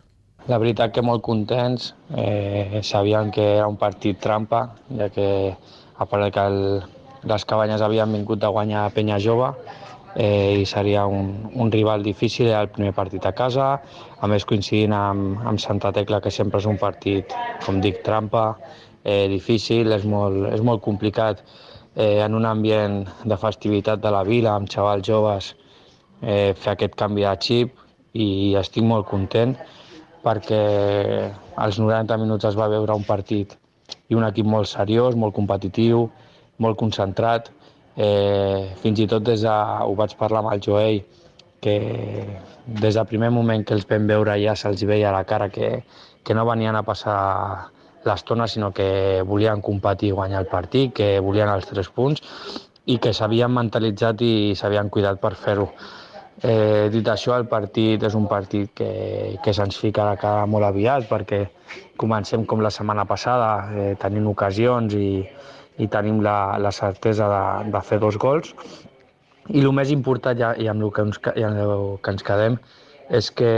La 0.50 0.58
veritat 0.58 0.90
que 0.94 1.02
molt 1.06 1.22
contents, 1.22 1.92
eh, 2.18 2.80
sabíem 2.82 3.30
que 3.30 3.44
era 3.58 3.68
un 3.70 3.78
partit 3.78 4.18
trampa, 4.18 4.64
ja 4.98 5.06
que 5.14 5.28
a 6.02 6.06
part 6.06 6.34
que 6.34 6.46
el, 6.50 6.82
les 7.30 7.44
cabanyes 7.46 7.82
havien 7.82 8.10
vingut 8.10 8.42
a 8.42 8.50
guanyar 8.50 8.86
a 8.86 8.90
Penya 8.90 9.20
Jove 9.22 9.52
eh, 10.16 10.60
i 10.60 10.66
seria 10.66 11.06
un, 11.06 11.50
un 11.54 11.72
rival 11.72 12.02
difícil 12.02 12.48
el 12.52 12.70
primer 12.74 12.92
partit 12.92 13.26
a 13.26 13.32
casa, 13.32 13.74
a 14.20 14.30
més 14.30 14.44
coincidint 14.48 14.94
amb, 14.96 15.40
amb 15.48 15.60
Santa 15.60 15.92
Tecla, 15.92 16.20
que 16.20 16.30
sempre 16.30 16.60
és 16.60 16.68
un 16.68 16.78
partit, 16.80 17.34
com 17.66 17.80
dic, 17.80 18.02
trampa, 18.06 18.56
eh, 19.04 19.26
difícil, 19.32 19.92
és 19.92 20.04
molt, 20.04 20.48
és 20.52 20.62
molt 20.62 20.82
complicat 20.84 21.42
eh, 21.96 22.20
en 22.24 22.34
un 22.34 22.46
ambient 22.46 23.02
de 23.24 23.38
festivitat 23.38 24.02
de 24.02 24.12
la 24.12 24.24
vila, 24.28 24.56
amb 24.56 24.70
xavals 24.70 25.06
joves, 25.06 25.54
eh, 26.22 26.52
fer 26.54 26.76
aquest 26.76 26.98
canvi 26.98 27.26
de 27.26 27.36
xip 27.40 27.78
i 28.12 28.28
estic 28.60 28.84
molt 28.84 29.08
content 29.08 29.56
perquè 30.22 30.62
als 31.58 31.80
90 31.82 32.16
minuts 32.20 32.46
es 32.46 32.58
va 32.58 32.68
veure 32.70 32.94
un 32.94 33.02
partit 33.02 33.56
i 34.08 34.14
un 34.14 34.24
equip 34.24 34.46
molt 34.46 34.70
seriós, 34.70 35.16
molt 35.18 35.34
competitiu, 35.34 36.06
molt 36.62 36.78
concentrat, 36.78 37.50
Eh, 37.96 38.72
fins 38.80 39.02
i 39.02 39.06
tot 39.06 39.24
des 39.26 39.42
de, 39.44 39.52
ho 39.52 39.94
vaig 39.98 40.14
parlar 40.16 40.40
amb 40.40 40.52
el 40.54 40.62
Joel, 40.64 41.02
que 41.62 41.76
des 42.66 42.94
del 42.94 43.06
primer 43.06 43.30
moment 43.30 43.64
que 43.64 43.74
els 43.76 43.86
vam 43.88 44.08
veure 44.08 44.34
ja 44.40 44.56
se'ls 44.58 44.82
veia 44.88 45.10
a 45.10 45.14
la 45.14 45.24
cara 45.28 45.48
que, 45.52 45.84
que 46.24 46.34
no 46.34 46.46
venien 46.48 46.76
a 46.76 46.82
passar 46.82 47.70
l'estona, 48.04 48.48
sinó 48.48 48.72
que 48.74 49.22
volien 49.26 49.62
competir 49.62 50.10
i 50.10 50.16
guanyar 50.18 50.42
el 50.42 50.50
partit, 50.50 50.92
que 50.94 51.18
volien 51.20 51.52
els 51.52 51.68
tres 51.70 51.88
punts 51.88 52.22
i 52.90 52.98
que 52.98 53.12
s'havien 53.14 53.52
mentalitzat 53.54 54.24
i 54.26 54.32
s'havien 54.58 54.90
cuidat 54.90 55.20
per 55.22 55.36
fer-ho. 55.38 55.68
Eh, 56.42 56.88
dit 56.90 57.06
això, 57.06 57.36
el 57.38 57.46
partit 57.46 58.02
és 58.02 58.14
un 58.18 58.24
partit 58.26 58.72
que, 58.74 58.90
que 59.44 59.52
se'ns 59.54 59.78
fica 59.78 60.02
a 60.02 60.14
la 60.14 60.18
cara 60.18 60.46
molt 60.50 60.66
aviat 60.66 61.06
perquè 61.06 61.44
comencem 62.00 62.46
com 62.48 62.64
la 62.64 62.72
setmana 62.74 63.04
passada, 63.06 63.52
eh, 63.70 63.92
tenint 64.00 64.26
ocasions 64.26 64.96
i, 64.98 65.22
i 65.82 65.88
tenim 65.90 66.20
la, 66.24 66.58
la 66.62 66.72
certesa 66.72 67.28
de, 67.32 67.72
de 67.74 67.82
fer 67.86 67.98
dos 68.02 68.18
gols. 68.22 68.54
I 69.50 69.64
el 69.64 69.72
més 69.74 69.90
important, 69.90 70.38
ja, 70.38 70.52
i 70.54 70.68
amb 70.70 70.86
el 70.86 70.92
que 70.94 71.04
ens, 71.08 71.18
i 71.34 71.44
amb 71.46 71.58
el 71.58 71.88
que 72.02 72.14
ens 72.14 72.22
quedem, 72.26 72.58
és 73.12 73.30
que 73.34 73.50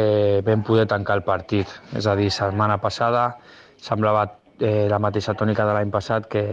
vam 0.46 0.64
poder 0.66 0.86
tancar 0.90 1.18
el 1.20 1.26
partit. 1.26 1.70
És 1.98 2.08
a 2.08 2.16
dir, 2.18 2.30
setmana 2.32 2.78
passada 2.82 3.34
semblava 3.84 4.24
eh, 4.58 4.88
la 4.90 4.98
mateixa 5.02 5.36
tònica 5.36 5.66
de 5.68 5.76
l'any 5.76 5.92
passat, 5.92 6.26
que 6.32 6.44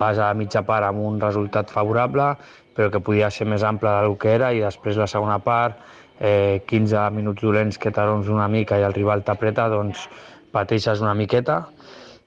vas 0.00 0.18
a 0.18 0.32
mitja 0.34 0.64
part 0.66 0.88
amb 0.88 1.04
un 1.06 1.20
resultat 1.22 1.70
favorable, 1.70 2.32
però 2.74 2.90
que 2.90 3.02
podia 3.06 3.30
ser 3.30 3.46
més 3.46 3.62
ample 3.62 3.92
del 4.02 4.16
que 4.18 4.34
era, 4.34 4.50
i 4.52 4.62
després 4.64 4.98
la 4.98 5.06
segona 5.10 5.38
part, 5.38 5.78
eh, 6.18 6.62
15 6.66 7.08
minuts 7.14 7.42
dolents 7.42 7.78
que 7.78 7.92
t'arons 7.94 8.28
una 8.28 8.48
mica 8.50 8.78
i 8.78 8.86
el 8.86 8.94
rival 8.96 9.22
t'apreta, 9.22 9.68
doncs 9.70 10.08
pateixes 10.54 11.02
una 11.02 11.14
miqueta, 11.14 11.62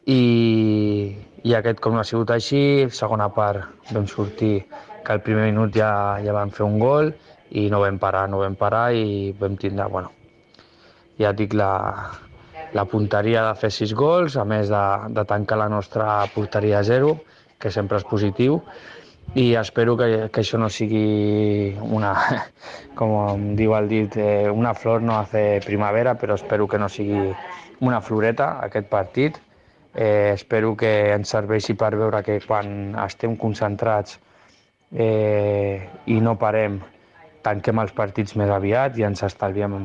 i, 0.08 0.22
i 1.44 1.54
aquest 1.54 1.80
com 1.84 1.94
no 1.94 2.02
ha 2.02 2.08
sigut 2.08 2.32
així, 2.34 2.62
segona 2.90 3.30
part 3.34 3.92
vam 3.94 4.08
sortir 4.10 4.66
que 5.06 5.14
al 5.14 5.22
primer 5.24 5.46
minut 5.52 5.76
ja, 5.76 6.18
ja 6.24 6.34
vam 6.36 6.50
fer 6.52 6.66
un 6.66 6.80
gol 6.82 7.14
i 7.52 7.68
no 7.72 7.82
vam 7.84 8.00
parar, 8.02 8.28
no 8.30 8.42
vam 8.42 8.58
parar 8.60 8.92
i 8.96 9.34
vam 9.40 9.56
tindre, 9.60 9.86
bueno, 9.92 10.12
ja 11.20 11.32
dic, 11.34 11.54
la, 11.56 11.72
la 12.74 12.86
punteria 12.86 13.46
de 13.48 13.56
fer 13.62 13.72
sis 13.72 13.94
gols, 13.96 14.36
a 14.36 14.44
més 14.46 14.68
de, 14.74 14.84
de 15.16 15.24
tancar 15.30 15.62
la 15.62 15.70
nostra 15.72 16.26
porteria 16.34 16.82
a 16.82 16.86
zero, 16.88 17.16
que 17.58 17.72
sempre 17.72 18.02
és 18.02 18.08
positiu, 18.08 18.60
i 19.36 19.54
espero 19.60 19.96
que, 20.00 20.28
que 20.32 20.44
això 20.44 20.60
no 20.60 20.70
sigui 20.72 21.76
una, 21.80 22.14
com 23.00 23.50
diu 23.60 23.76
el 23.78 23.90
dit, 23.92 24.20
eh, 24.20 24.50
una 24.52 24.74
flor 24.76 25.02
no 25.02 25.18
hace 25.20 25.62
primavera, 25.66 26.16
però 26.20 26.36
espero 26.36 26.68
que 26.68 26.80
no 26.80 26.90
sigui 26.90 27.32
una 27.80 28.02
floreta 28.02 28.58
aquest 28.66 28.88
partit, 28.92 29.38
Eh, 29.98 30.34
espero 30.36 30.76
que 30.78 30.90
ens 31.10 31.32
serveixi 31.34 31.74
per 31.74 31.96
veure 31.98 32.20
que 32.22 32.36
quan 32.44 32.92
estem 33.02 33.32
concentrats 33.42 34.20
eh, 34.94 35.90
i 36.06 36.20
no 36.22 36.36
parem, 36.38 36.76
tanquem 37.42 37.82
els 37.82 37.96
partits 37.98 38.36
més 38.38 38.52
aviat 38.54 39.00
i 39.02 39.08
ens 39.08 39.24
estalviem 39.26 39.80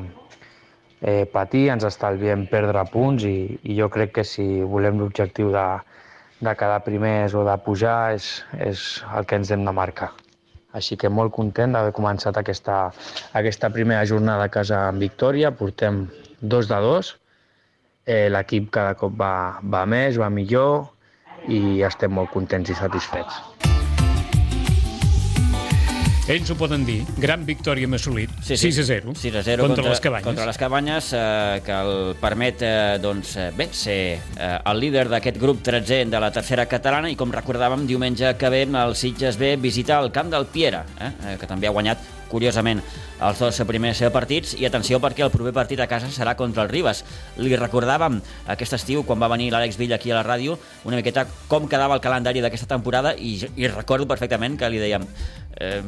eh, 1.00 1.24
patir, 1.32 1.62
ens 1.72 1.86
estalviem 1.88 2.44
perdre 2.50 2.84
punts 2.92 3.24
i, 3.24 3.56
i 3.64 3.78
jo 3.78 3.88
crec 3.94 4.12
que 4.18 4.26
si 4.28 4.44
volem 4.74 5.00
l'objectiu 5.00 5.48
de, 5.54 5.64
de 6.44 6.54
quedar 6.60 6.82
primers 6.84 7.32
o 7.32 7.46
de 7.48 7.56
pujar 7.64 8.12
és, 8.18 8.28
és 8.60 8.84
el 9.16 9.24
que 9.24 9.40
ens 9.40 9.54
hem 9.56 9.64
de 9.64 9.72
marcar. 9.80 10.10
Així 10.76 11.00
que 11.00 11.08
molt 11.08 11.32
content 11.32 11.72
d'haver 11.72 11.96
començat 11.96 12.36
aquesta, 12.36 12.82
aquesta 13.32 13.72
primera 13.72 14.04
jornada 14.04 14.44
a 14.44 14.52
casa 14.52 14.90
en 14.92 15.00
victòria. 15.00 15.56
Portem 15.56 16.04
dos 16.40 16.68
de 16.68 16.84
dos 16.84 17.14
eh, 18.06 18.28
l'equip 18.30 18.70
cada 18.74 18.96
cop 18.98 19.14
va, 19.18 19.60
va 19.62 19.84
més, 19.86 20.18
va 20.18 20.30
millor 20.30 20.90
i 21.48 21.82
estem 21.86 22.12
molt 22.14 22.30
contents 22.34 22.70
i 22.70 22.78
satisfets. 22.78 23.42
Ells 26.30 26.52
ho 26.52 26.54
poden 26.54 26.84
dir. 26.86 27.00
Gran 27.18 27.42
victòria 27.42 27.88
hem 27.88 27.96
assolit. 27.96 28.30
Sí, 28.46 28.54
sí. 28.54 28.70
6 28.70 28.78
a 28.78 28.84
0. 28.86 29.14
6 29.18 29.34
a 29.40 29.42
0 29.42 29.64
contra, 29.66 29.82
contra 29.82 29.90
les 29.90 30.00
cabanyes. 30.04 30.26
Contra 30.28 30.46
les 30.46 30.60
cabanyes, 30.60 31.08
eh, 31.18 31.62
que 31.66 31.74
el 31.74 32.14
permet 32.20 32.62
eh, 32.62 32.98
doncs, 33.02 33.34
eh, 33.42 33.48
bé, 33.56 33.66
ser 33.74 33.98
eh, 34.38 34.52
el 34.54 34.80
líder 34.80 35.08
d'aquest 35.10 35.40
grup 35.42 35.64
13 35.66 36.04
de 36.06 36.22
la 36.22 36.30
tercera 36.30 36.68
catalana 36.70 37.10
i 37.10 37.18
com 37.18 37.34
recordàvem, 37.34 37.88
diumenge 37.90 38.36
que 38.38 38.54
ve 38.54 38.62
el 38.70 38.94
Sitges 38.94 39.36
ve 39.36 39.56
visitar 39.56 39.98
el 40.04 40.12
camp 40.14 40.30
del 40.30 40.46
Piera, 40.46 40.86
eh, 41.00 41.10
eh 41.32 41.36
que 41.40 41.50
també 41.50 41.66
ha 41.66 41.74
guanyat 41.74 42.21
curiosament 42.32 42.80
els 43.22 43.38
dos 43.38 43.60
primers 43.68 44.00
partits 44.14 44.56
i 44.58 44.66
atenció 44.66 44.98
perquè 45.02 45.26
el 45.26 45.32
proper 45.34 45.52
partit 45.54 45.80
a 45.80 45.88
casa 45.90 46.10
serà 46.10 46.34
contra 46.38 46.64
el 46.64 46.72
Ribes. 46.72 47.04
Li 47.38 47.54
recordàvem 47.58 48.18
aquest 48.56 48.78
estiu 48.80 49.04
quan 49.06 49.20
va 49.22 49.30
venir 49.32 49.52
l'Àlex 49.52 49.78
Villa 49.78 50.00
aquí 50.00 50.10
a 50.10 50.18
la 50.18 50.26
ràdio 50.26 50.58
una 50.88 50.98
miqueta 50.98 51.26
com 51.48 51.68
quedava 51.70 51.98
el 51.98 52.02
calendari 52.04 52.42
d'aquesta 52.42 52.70
temporada 52.74 53.14
i, 53.14 53.36
i 53.56 53.70
recordo 53.70 54.08
perfectament 54.10 54.58
que 54.58 54.72
li 54.72 54.82
dèiem 54.82 55.06
eh, 55.56 55.82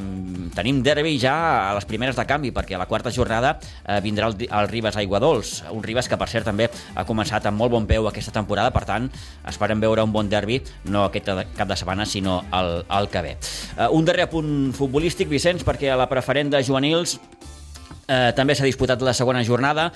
tenim 0.55 0.83
derbi 0.85 1.17
ja 1.21 1.35
a 1.71 1.75
les 1.77 1.87
primeres 1.89 2.17
de 2.17 2.27
canvi 2.29 2.53
perquè 2.55 2.77
a 2.77 2.81
la 2.83 2.89
quarta 2.91 3.13
jornada 3.15 3.57
eh, 3.59 4.01
vindrà 4.05 4.29
el, 4.31 4.37
el 4.47 4.69
Ribes 4.71 4.97
Aiguadols, 5.01 5.55
un 5.73 5.83
Ribes 5.83 6.09
que 6.09 6.19
per 6.21 6.29
cert 6.31 6.49
també 6.49 6.69
ha 6.95 7.07
començat 7.09 7.47
amb 7.49 7.59
molt 7.61 7.73
bon 7.75 7.89
peu 7.89 8.09
aquesta 8.09 8.35
temporada, 8.35 8.73
per 8.75 8.85
tant 8.89 9.09
esperem 9.49 9.81
veure 9.83 10.05
un 10.05 10.13
bon 10.13 10.29
derbi 10.31 10.61
no 10.91 11.07
aquest 11.09 11.31
cap 11.57 11.69
de 11.69 11.79
setmana 11.79 12.07
sinó 12.07 12.43
el, 12.53 12.85
el 12.85 13.09
que 13.11 13.25
ve. 13.25 13.37
Eh, 13.79 13.89
un 13.91 14.05
darrer 14.05 14.29
punt 14.31 14.73
futbolístic, 14.77 15.29
Vicenç, 15.31 15.65
perquè 15.67 15.93
a 15.93 15.99
la 15.99 16.09
preferent 16.35 16.51
de 16.51 16.65
juvenils 16.67 17.13
eh, 18.11 18.33
també 18.35 18.57
s'ha 18.59 18.67
disputat 18.67 19.03
la 19.07 19.13
segona 19.15 19.45
jornada 19.47 19.93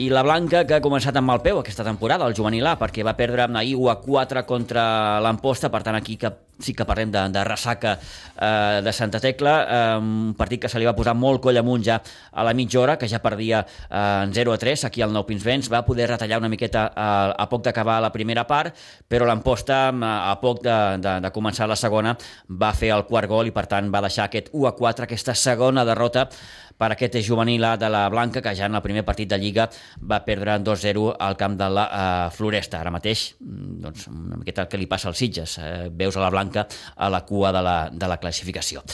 i 0.00 0.08
la 0.08 0.22
Blanca, 0.24 0.62
que 0.64 0.76
ha 0.76 0.80
començat 0.80 1.16
amb 1.16 1.28
mal 1.28 1.42
peu 1.44 1.60
aquesta 1.60 1.84
temporada, 1.84 2.24
el 2.24 2.36
juvenil 2.36 2.64
A, 2.64 2.78
perquè 2.80 3.04
va 3.04 3.12
perdre 3.16 3.44
ahir 3.44 3.76
1 3.76 3.90
a 3.92 3.96
4 4.00 4.44
contra 4.48 5.20
l'Amposta, 5.20 5.68
per 5.68 5.82
tant 5.84 5.96
aquí 5.96 6.16
que 6.16 6.32
sí 6.58 6.74
que 6.74 6.86
parlem 6.88 7.10
de, 7.12 7.22
de 7.32 7.44
ressaca 7.44 7.98
eh, 7.98 8.80
de 8.84 8.92
Santa 8.92 9.20
Tecla, 9.20 9.54
eh, 9.64 9.98
un 9.98 10.34
partit 10.36 10.62
que 10.62 10.70
se 10.72 10.80
li 10.80 10.88
va 10.88 10.94
posar 10.96 11.14
molt 11.16 11.42
coll 11.44 11.58
amunt 11.60 11.84
ja 11.84 11.98
a 12.32 12.44
la 12.46 12.54
mitja 12.56 12.80
hora, 12.80 12.96
que 12.98 13.08
ja 13.08 13.20
perdia 13.22 13.62
eh, 13.66 14.22
en 14.24 14.32
0 14.34 14.54
a 14.54 14.58
3 14.58 14.86
aquí 14.88 15.02
al 15.04 15.12
Nou 15.12 15.26
Pinsbens, 15.28 15.70
va 15.72 15.84
poder 15.86 16.08
retallar 16.10 16.40
una 16.40 16.50
miqueta 16.52 16.86
a, 16.88 17.06
eh, 17.06 17.34
a 17.44 17.48
poc 17.50 17.64
d'acabar 17.66 18.00
la 18.02 18.12
primera 18.12 18.46
part, 18.48 18.76
però 19.08 19.28
l'Amposta 19.28 19.88
a, 19.90 20.12
a 20.30 20.36
poc 20.40 20.62
de, 20.64 20.76
de, 21.02 21.18
de 21.26 21.32
començar 21.34 21.68
la 21.68 21.76
segona 21.76 22.16
va 22.48 22.72
fer 22.76 22.92
el 22.94 23.06
quart 23.08 23.28
gol 23.28 23.50
i 23.50 23.54
per 23.54 23.66
tant 23.70 23.90
va 23.92 24.04
deixar 24.04 24.26
aquest 24.26 24.52
1 24.52 24.70
a 24.70 24.76
4, 24.76 25.06
aquesta 25.06 25.34
segona 25.36 25.84
derrota 25.84 26.28
per 26.76 26.90
aquest 26.92 27.18
juvenil 27.24 27.64
A 27.64 27.76
de 27.80 27.90
la 27.92 28.06
Blanca, 28.12 28.42
que 28.44 28.54
ja 28.56 28.68
en 28.70 28.76
el 28.76 28.84
primer 28.84 29.04
partit 29.04 29.30
de 29.30 29.38
Lliga 29.40 29.68
va 30.00 30.22
perdre 30.24 30.58
2-0 30.60 31.06
al 31.18 31.36
camp 31.36 31.56
de 31.58 31.70
la 31.72 31.86
uh, 31.86 32.34
Floresta. 32.34 32.80
Ara 32.80 32.92
mateix, 32.94 33.28
mm, 33.40 33.78
doncs, 33.84 34.08
una 34.12 34.40
miqueta 34.40 34.66
el 34.66 34.72
que 34.72 34.80
li 34.80 34.90
passa 34.90 35.08
als 35.12 35.22
Sitges. 35.22 35.58
Uh, 35.58 35.88
veus 35.90 36.16
a 36.16 36.26
la 36.26 36.32
Blanca 36.34 36.66
a 36.96 37.08
la 37.12 37.24
cua 37.28 37.52
de 37.56 37.64
la, 37.64 37.78
de 37.92 38.12
la 38.12 38.20
classificació. 38.20 38.84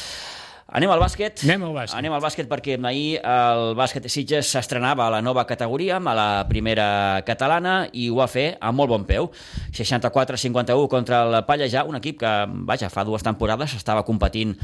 Anem 0.72 0.88
al 0.88 1.02
bàsquet. 1.02 1.42
Anem 1.44 1.66
al 1.66 1.74
bàsquet. 1.76 1.98
Anem 1.98 2.14
al 2.16 2.22
bàsquet 2.24 2.48
perquè 2.48 2.78
ahir 2.80 3.18
el 3.20 3.74
bàsquet 3.76 4.06
de 4.06 4.08
Sitges 4.08 4.48
s'estrenava 4.54 5.04
a 5.04 5.12
la 5.12 5.20
nova 5.20 5.44
categoria, 5.44 5.98
a 6.00 6.14
la 6.16 6.46
primera 6.48 7.20
catalana, 7.26 7.88
i 7.92 8.08
ho 8.08 8.16
va 8.16 8.26
fer 8.26 8.56
amb 8.56 8.80
molt 8.80 8.88
bon 8.88 9.04
peu. 9.04 9.28
64-51 9.76 10.88
contra 10.88 11.22
el 11.26 11.36
Pallejà, 11.44 11.84
un 11.84 11.98
equip 12.00 12.22
que, 12.22 12.30
vaja, 12.64 12.88
fa 12.88 13.04
dues 13.04 13.22
temporades 13.22 13.74
estava 13.76 14.00
competint 14.02 14.54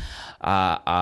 a, 0.41 0.81
a, 0.81 0.99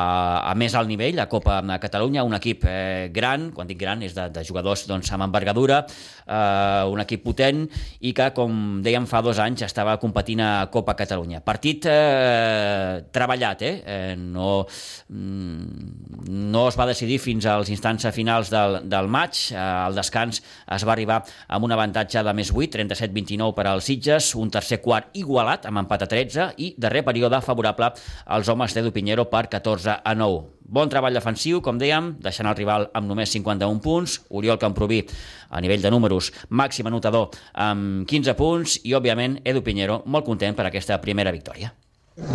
a 0.50 0.54
més 0.58 0.75
alt 0.75 0.90
nivell, 0.90 1.20
a 1.22 1.28
Copa 1.30 1.60
de 1.62 1.78
Catalunya, 1.86 2.26
un 2.26 2.34
equip 2.34 2.66
eh, 2.66 3.06
gran, 3.14 3.52
quan 3.54 3.70
dic 3.70 3.78
gran 3.78 4.02
és 4.02 4.16
de, 4.16 4.26
de 4.34 4.42
jugadors 4.42 4.88
doncs, 4.90 5.12
amb 5.14 5.28
envergadura, 5.28 5.84
eh, 6.26 6.82
un 6.90 7.04
equip 7.04 7.22
potent 7.28 7.62
i 8.02 8.10
que, 8.10 8.32
com 8.34 8.82
dèiem 8.82 9.06
fa 9.06 9.22
dos 9.22 9.38
anys, 9.38 9.62
estava 9.68 9.94
competint 10.02 10.42
a 10.42 10.50
Copa 10.75 10.98
Catalunya. 10.98 11.44
Partit 11.46 11.86
eh, 11.94 13.06
treballat, 13.14 13.62
eh? 13.62 13.75
eh 13.86 14.14
no 14.18 14.66
no 15.09 16.65
es 16.69 16.79
va 16.79 16.87
decidir 16.88 17.19
fins 17.23 17.47
als 17.50 17.71
instants 17.73 18.07
finals 18.15 18.50
del, 18.53 18.81
del 18.88 19.09
maig. 19.12 19.38
Al 19.57 19.97
descans 19.97 20.43
es 20.43 20.87
va 20.87 20.95
arribar 20.97 21.23
amb 21.49 21.69
un 21.69 21.75
avantatge 21.76 22.23
de 22.26 22.35
més 22.37 22.53
8, 22.55 22.79
37-29 22.79 23.55
per 23.57 23.69
als 23.71 23.88
Sitges, 23.91 24.35
un 24.38 24.50
tercer 24.50 24.81
quart 24.85 25.15
igualat 25.19 25.67
amb 25.69 25.85
empat 25.85 26.07
a 26.07 26.11
13 26.11 26.50
i 26.62 26.75
darrer 26.79 27.05
període 27.07 27.41
favorable 27.45 27.93
als 28.25 28.49
homes 28.53 28.75
d'Edu 28.75 28.93
Pinheiro 28.95 29.29
per 29.31 29.47
14 29.53 30.00
a 30.03 30.15
9. 30.15 30.45
Bon 30.67 30.91
treball 30.91 31.15
defensiu, 31.15 31.61
com 31.62 31.79
dèiem, 31.79 32.17
deixant 32.19 32.49
el 32.50 32.57
rival 32.59 32.88
amb 32.99 33.07
només 33.07 33.31
51 33.31 33.79
punts. 33.85 34.19
Oriol 34.35 34.59
Camproví, 34.59 35.05
a 35.50 35.62
nivell 35.62 35.85
de 35.85 35.95
números, 35.95 36.33
màxim 36.50 36.91
anotador 36.91 37.31
amb 37.55 38.03
15 38.11 38.35
punts 38.35 38.81
i, 38.83 38.97
òbviament, 38.99 39.41
Edu 39.47 39.62
Pinheiro 39.62 40.03
molt 40.07 40.26
content 40.26 40.59
per 40.59 40.67
aquesta 40.67 40.99
primera 41.03 41.35
victòria. 41.35 41.71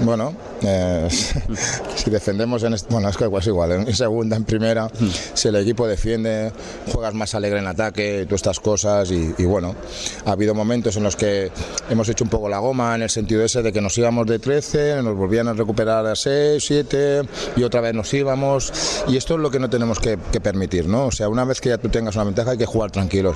Bueno, 0.04 0.36
eh, 0.62 1.08
si 1.96 2.12
defendemos 2.12 2.62
en 2.62 2.76
bueno, 2.92 3.10
es 3.10 3.18
que 3.18 3.26
es 3.26 3.48
igual, 3.48 3.72
en 3.72 3.96
segunda, 3.96 4.36
en 4.36 4.44
primera, 4.44 4.88
si 5.34 5.48
el 5.48 5.56
equipo 5.56 5.88
defiende, 5.88 6.52
juegas 6.92 7.16
más 7.16 7.34
alegre 7.34 7.58
en 7.58 7.66
ataque, 7.66 8.26
todas 8.26 8.42
estas 8.42 8.60
cosas 8.60 9.10
y, 9.10 9.34
y, 9.40 9.46
bueno, 9.46 9.76
ha 10.26 10.34
habido 10.34 10.54
momentos 10.54 10.98
en 10.98 11.04
los 11.04 11.16
que 11.16 11.52
hemos 11.90 12.08
hecho 12.10 12.24
un 12.24 12.30
poco 12.30 12.48
la 12.48 12.60
goma 12.60 12.94
en 12.94 13.02
el 13.02 13.10
sentido 13.10 13.44
ese 13.44 13.64
de 13.64 13.74
que 13.74 13.82
nos 13.82 13.98
íbamos 13.98 14.28
de 14.28 14.38
13, 14.38 15.02
nos 15.02 15.18
volvían 15.18 15.48
a 15.48 15.54
recuperar 15.54 16.06
a 16.06 16.16
6, 16.16 16.64
7 16.64 17.22
y 17.56 17.64
otra 17.64 17.82
vez 17.82 17.96
nos 17.96 18.14
íbamos. 18.14 18.72
Y 19.08 19.18
esto 19.18 19.34
es 19.34 19.40
lo 19.40 19.50
que 19.50 19.58
no 19.58 19.68
tenemos 19.68 20.00
que, 20.00 20.20
que 20.32 20.40
permitir, 20.40 20.88
¿no? 20.88 21.08
O 21.08 21.12
sea, 21.12 21.28
una 21.28 21.44
vez 21.44 21.60
que 21.60 21.70
ya 21.70 21.80
tú 21.80 21.90
tengas 21.90 22.16
una 22.16 22.26
ventaja 22.26 22.52
hay 22.52 22.58
que 22.60 22.68
jugar 22.68 22.92
tranquilos 22.92 23.36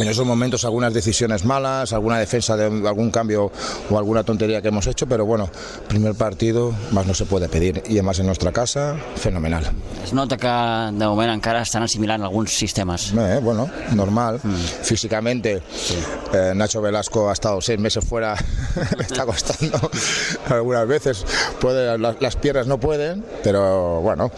en 0.00 0.08
esos 0.08 0.26
momentos 0.26 0.64
algunas 0.64 0.94
decisiones 0.94 1.44
malas, 1.44 1.92
alguna 1.92 2.18
defensa 2.18 2.56
de 2.56 2.64
algún 2.88 3.10
cambio 3.10 3.50
o 3.90 3.98
alguna 3.98 4.22
tontería 4.22 4.62
que 4.62 4.68
hemos 4.68 4.86
hecho, 4.86 5.06
pero 5.06 5.26
bueno, 5.26 5.50
primer 5.88 6.14
partido 6.14 6.72
más 6.92 7.06
no 7.06 7.14
se 7.14 7.26
puede 7.26 7.48
pedir 7.48 7.82
y 7.88 7.94
además 7.94 8.18
en 8.20 8.26
nuestra 8.26 8.52
casa, 8.52 8.96
fenomenal. 9.16 9.64
Es 10.04 10.12
nota 10.12 10.36
que 10.36 10.46
de 10.46 11.06
moment 11.06 11.32
encara 11.32 11.62
estan 11.62 11.82
assimilant 11.82 12.22
alguns 12.22 12.52
sistemes. 12.52 13.12
Eh, 13.12 13.40
bueno, 13.42 13.68
normal. 13.94 14.40
Mm. 14.42 14.54
Físicamente, 14.82 15.62
sí. 15.74 15.98
eh, 16.32 16.52
Nacho 16.54 16.80
Velasco 16.80 17.28
ha 17.30 17.32
estado 17.32 17.60
seis 17.60 17.78
meses 17.78 18.04
fuera, 18.04 18.34
le 18.96 19.02
está 19.02 19.26
costando 19.26 19.78
algunas 20.48 20.86
veces. 20.86 21.24
Puede, 21.60 21.98
las, 21.98 22.20
las, 22.20 22.36
piernas 22.36 22.66
no 22.66 22.78
pueden, 22.78 23.24
pero 23.42 24.00
bueno. 24.00 24.30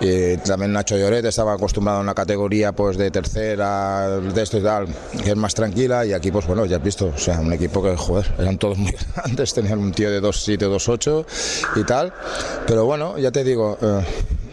Y 0.00 0.36
también 0.38 0.72
Nacho 0.72 0.96
Lloret 0.96 1.24
estaba 1.24 1.54
acostumbrado 1.54 1.98
a 1.98 2.02
una 2.02 2.14
categoría 2.14 2.72
pues 2.72 2.96
de 2.96 3.10
tercera, 3.10 4.08
de 4.08 4.42
esto 4.42 4.58
y 4.58 4.62
tal, 4.62 4.88
que 5.22 5.30
es 5.30 5.36
más 5.36 5.54
tranquila 5.54 6.04
y 6.04 6.12
aquí 6.12 6.30
pues 6.30 6.46
bueno, 6.46 6.64
ya 6.66 6.76
has 6.76 6.82
visto, 6.82 7.12
o 7.14 7.18
sea, 7.18 7.40
un 7.40 7.52
equipo 7.52 7.82
que, 7.82 7.96
joder, 7.96 8.32
eran 8.38 8.58
todos 8.58 8.78
muy 8.78 8.94
grandes, 9.16 9.54
tenían 9.54 9.78
un 9.78 9.92
tío 9.92 10.10
de 10.10 10.20
2'7, 10.20 10.58
2'8 10.58 11.26
y 11.76 11.84
tal, 11.84 12.12
pero 12.66 12.84
bueno, 12.84 13.18
ya 13.18 13.30
te 13.30 13.44
digo, 13.44 13.78
eh, 13.80 14.04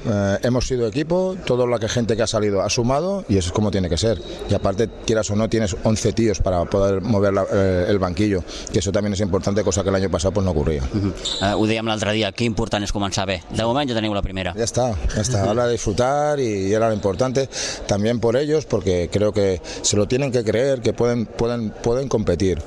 eh, 0.05 0.38
hemos 0.43 0.67
sido 0.67 0.88
equipo, 0.88 1.36
toda 1.46 1.65
la 1.67 1.79
que 1.79 1.88
gente 1.88 2.15
que 2.15 2.24
ha 2.24 2.27
salido 2.27 2.62
ha 2.62 2.70
sumado 2.70 3.25
y 3.29 3.38
eso 3.38 3.50
es 3.50 3.53
como 3.53 3.72
tiene 3.72 3.89
que 3.89 3.98
ser. 3.98 4.22
Y 4.50 4.53
aparte, 4.53 4.89
quieras 5.05 5.29
o 5.31 5.36
no, 5.36 5.50
tienes 5.50 5.75
11 5.84 6.13
tíos 6.13 6.39
para 6.39 6.63
poder 6.65 7.01
mover 7.01 7.34
la, 7.34 7.46
eh, 7.51 7.86
el 7.88 8.00
banquillo, 8.00 8.43
que 8.72 8.79
eso 8.79 8.91
también 8.91 9.13
es 9.13 9.20
importante, 9.20 9.63
cosa 9.63 9.84
que 9.84 9.89
el 9.89 9.96
año 9.96 10.10
pasado 10.10 10.34
pues 10.34 10.46
no 10.46 10.51
ocurría. 10.51 10.84
Uh 10.84 10.98
-huh. 10.98 11.55
uh, 11.55 11.62
ho 11.62 11.67
dèiem 11.67 11.86
l'altre 11.86 12.13
dia, 12.13 12.31
que 12.31 12.43
important 12.43 12.84
és 12.84 12.91
començar 12.91 13.25
bé. 13.25 13.41
De 13.50 13.63
moment 13.63 13.88
ja 13.89 13.96
teniu 13.96 14.13
la 14.13 14.22
primera. 14.22 14.53
Ya 14.55 14.63
está, 14.63 14.96
ya 15.15 15.22
está. 15.22 15.43
Ahora 15.43 15.67
disfrutar 15.67 16.39
y 16.39 16.74
era 16.74 16.88
lo 16.88 16.93
importante 16.93 17.50
también 17.88 18.20
por 18.20 18.36
ellos, 18.36 18.65
porque 18.65 19.10
creo 19.12 19.31
que 19.34 19.62
se 19.81 19.98
lo 19.98 20.08
tienen 20.08 20.31
que 20.31 20.43
creer, 20.43 20.81
que 20.81 20.93
pueden, 20.93 21.25
pueden, 21.25 21.72
pueden 21.72 22.08
competir. 22.08 22.62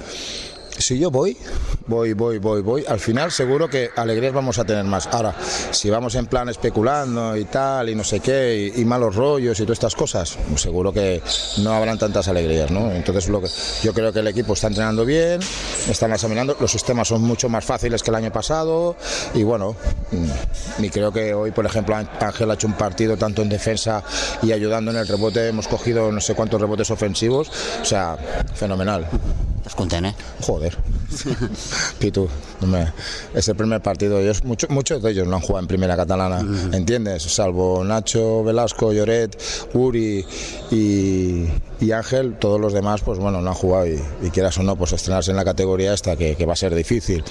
Si 0.77 0.99
yo 0.99 1.11
voy, 1.11 1.37
voy, 1.87 2.15
voy, 2.15 2.39
voy, 2.39 2.61
voy, 2.61 2.85
al 2.87 2.99
final 2.99 3.31
seguro 3.31 3.69
que 3.69 3.91
alegrías 3.95 4.33
vamos 4.33 4.59
a 4.59 4.65
tener 4.65 4.85
más. 4.85 5.07
Ahora, 5.07 5.35
si 5.71 5.89
vamos 5.89 6.15
en 6.17 6.27
plan 6.27 6.49
especulando 6.49 7.37
y 7.37 7.45
tal, 7.45 7.89
y 7.89 7.95
no 7.95 8.03
sé 8.03 8.21
qué, 8.21 8.73
y, 8.75 8.85
malos 8.85 9.15
rollos 9.15 9.59
y 9.61 9.63
todas 9.63 9.77
estas 9.77 9.95
cosas, 9.95 10.37
seguro 10.57 10.93
que 10.93 11.23
no 11.59 11.73
habrán 11.73 11.99
tantas 11.99 12.27
alegrías, 12.29 12.71
¿no? 12.71 12.91
Entonces, 12.91 13.29
lo 13.29 13.41
que, 13.41 13.49
yo 13.83 13.95
creo 13.95 14.13
que 14.13 14.19
el 14.19 14.27
equipo 14.27 14.55
está 14.55 14.67
entrenando 14.67 15.05
bien, 15.05 15.41
están 15.89 16.13
examinando, 16.13 16.57
los 16.59 16.71
sistemas 16.71 17.09
son 17.09 17.23
mucho 17.23 17.49
más 17.49 17.65
fáciles 17.65 18.03
que 18.03 18.11
el 18.11 18.17
año 18.17 18.33
pasado, 18.33 18.97
y 19.33 19.43
bueno, 19.45 19.77
y 20.79 20.91
creo 20.91 21.13
que 21.13 21.35
hoy, 21.35 21.53
por 21.53 21.67
ejemplo, 21.67 21.97
Ángel 21.97 22.51
ha 22.51 22.55
hecho 22.55 22.67
un 22.67 22.75
partido 22.75 23.17
tanto 23.17 23.43
en 23.43 23.49
defensa 23.49 24.03
y 24.43 24.53
ayudando 24.53 24.91
en 24.91 24.99
el 24.99 25.07
rebote, 25.07 25.49
hemos 25.49 25.69
cogido 25.69 26.11
no 26.11 26.21
sé 26.21 26.35
cuántos 26.35 26.61
rebotes 26.61 26.91
ofensivos, 26.91 27.51
o 27.81 27.85
sea, 27.85 28.17
fenomenal. 28.55 29.09
Estás 29.67 30.03
eh? 30.05 30.15
Joder. 30.43 30.77
Pitu, 31.99 32.29
hombre, 32.61 32.93
es 33.33 33.49
el 33.49 33.57
primer 33.57 33.81
partido. 33.81 34.21
Ellos, 34.21 34.45
mucho, 34.45 34.67
muchos 34.69 35.03
de 35.03 35.11
ellos 35.11 35.27
no 35.27 35.37
han 35.37 35.43
jugado 35.43 35.61
en 35.61 35.69
primera 35.69 35.97
catalana. 35.97 36.41
¿entiendes? 36.73 37.23
Salvo 37.23 37.83
Nacho, 37.83 38.45
Velasco, 38.45 38.93
Lloret, 38.93 39.41
Uri 39.73 40.25
y, 40.71 41.47
y, 41.85 41.93
Ángel, 41.93 42.37
todos 42.39 42.61
los 42.61 42.73
demás, 42.73 43.03
pues 43.03 43.19
bueno, 43.19 43.41
no 43.41 43.49
han 43.51 43.55
jugado 43.55 43.87
y, 43.87 44.01
y, 44.23 44.31
quieras 44.31 44.59
o 44.59 44.63
no, 44.63 44.77
pues 44.77 44.93
estrenarse 44.93 45.31
en 45.31 45.37
la 45.37 45.45
categoría 45.45 45.93
esta, 45.93 46.17
que, 46.17 46.37
que, 46.37 46.47
va 46.47 46.55
a 46.55 46.57
ser 46.57 46.75
difícil, 46.75 47.23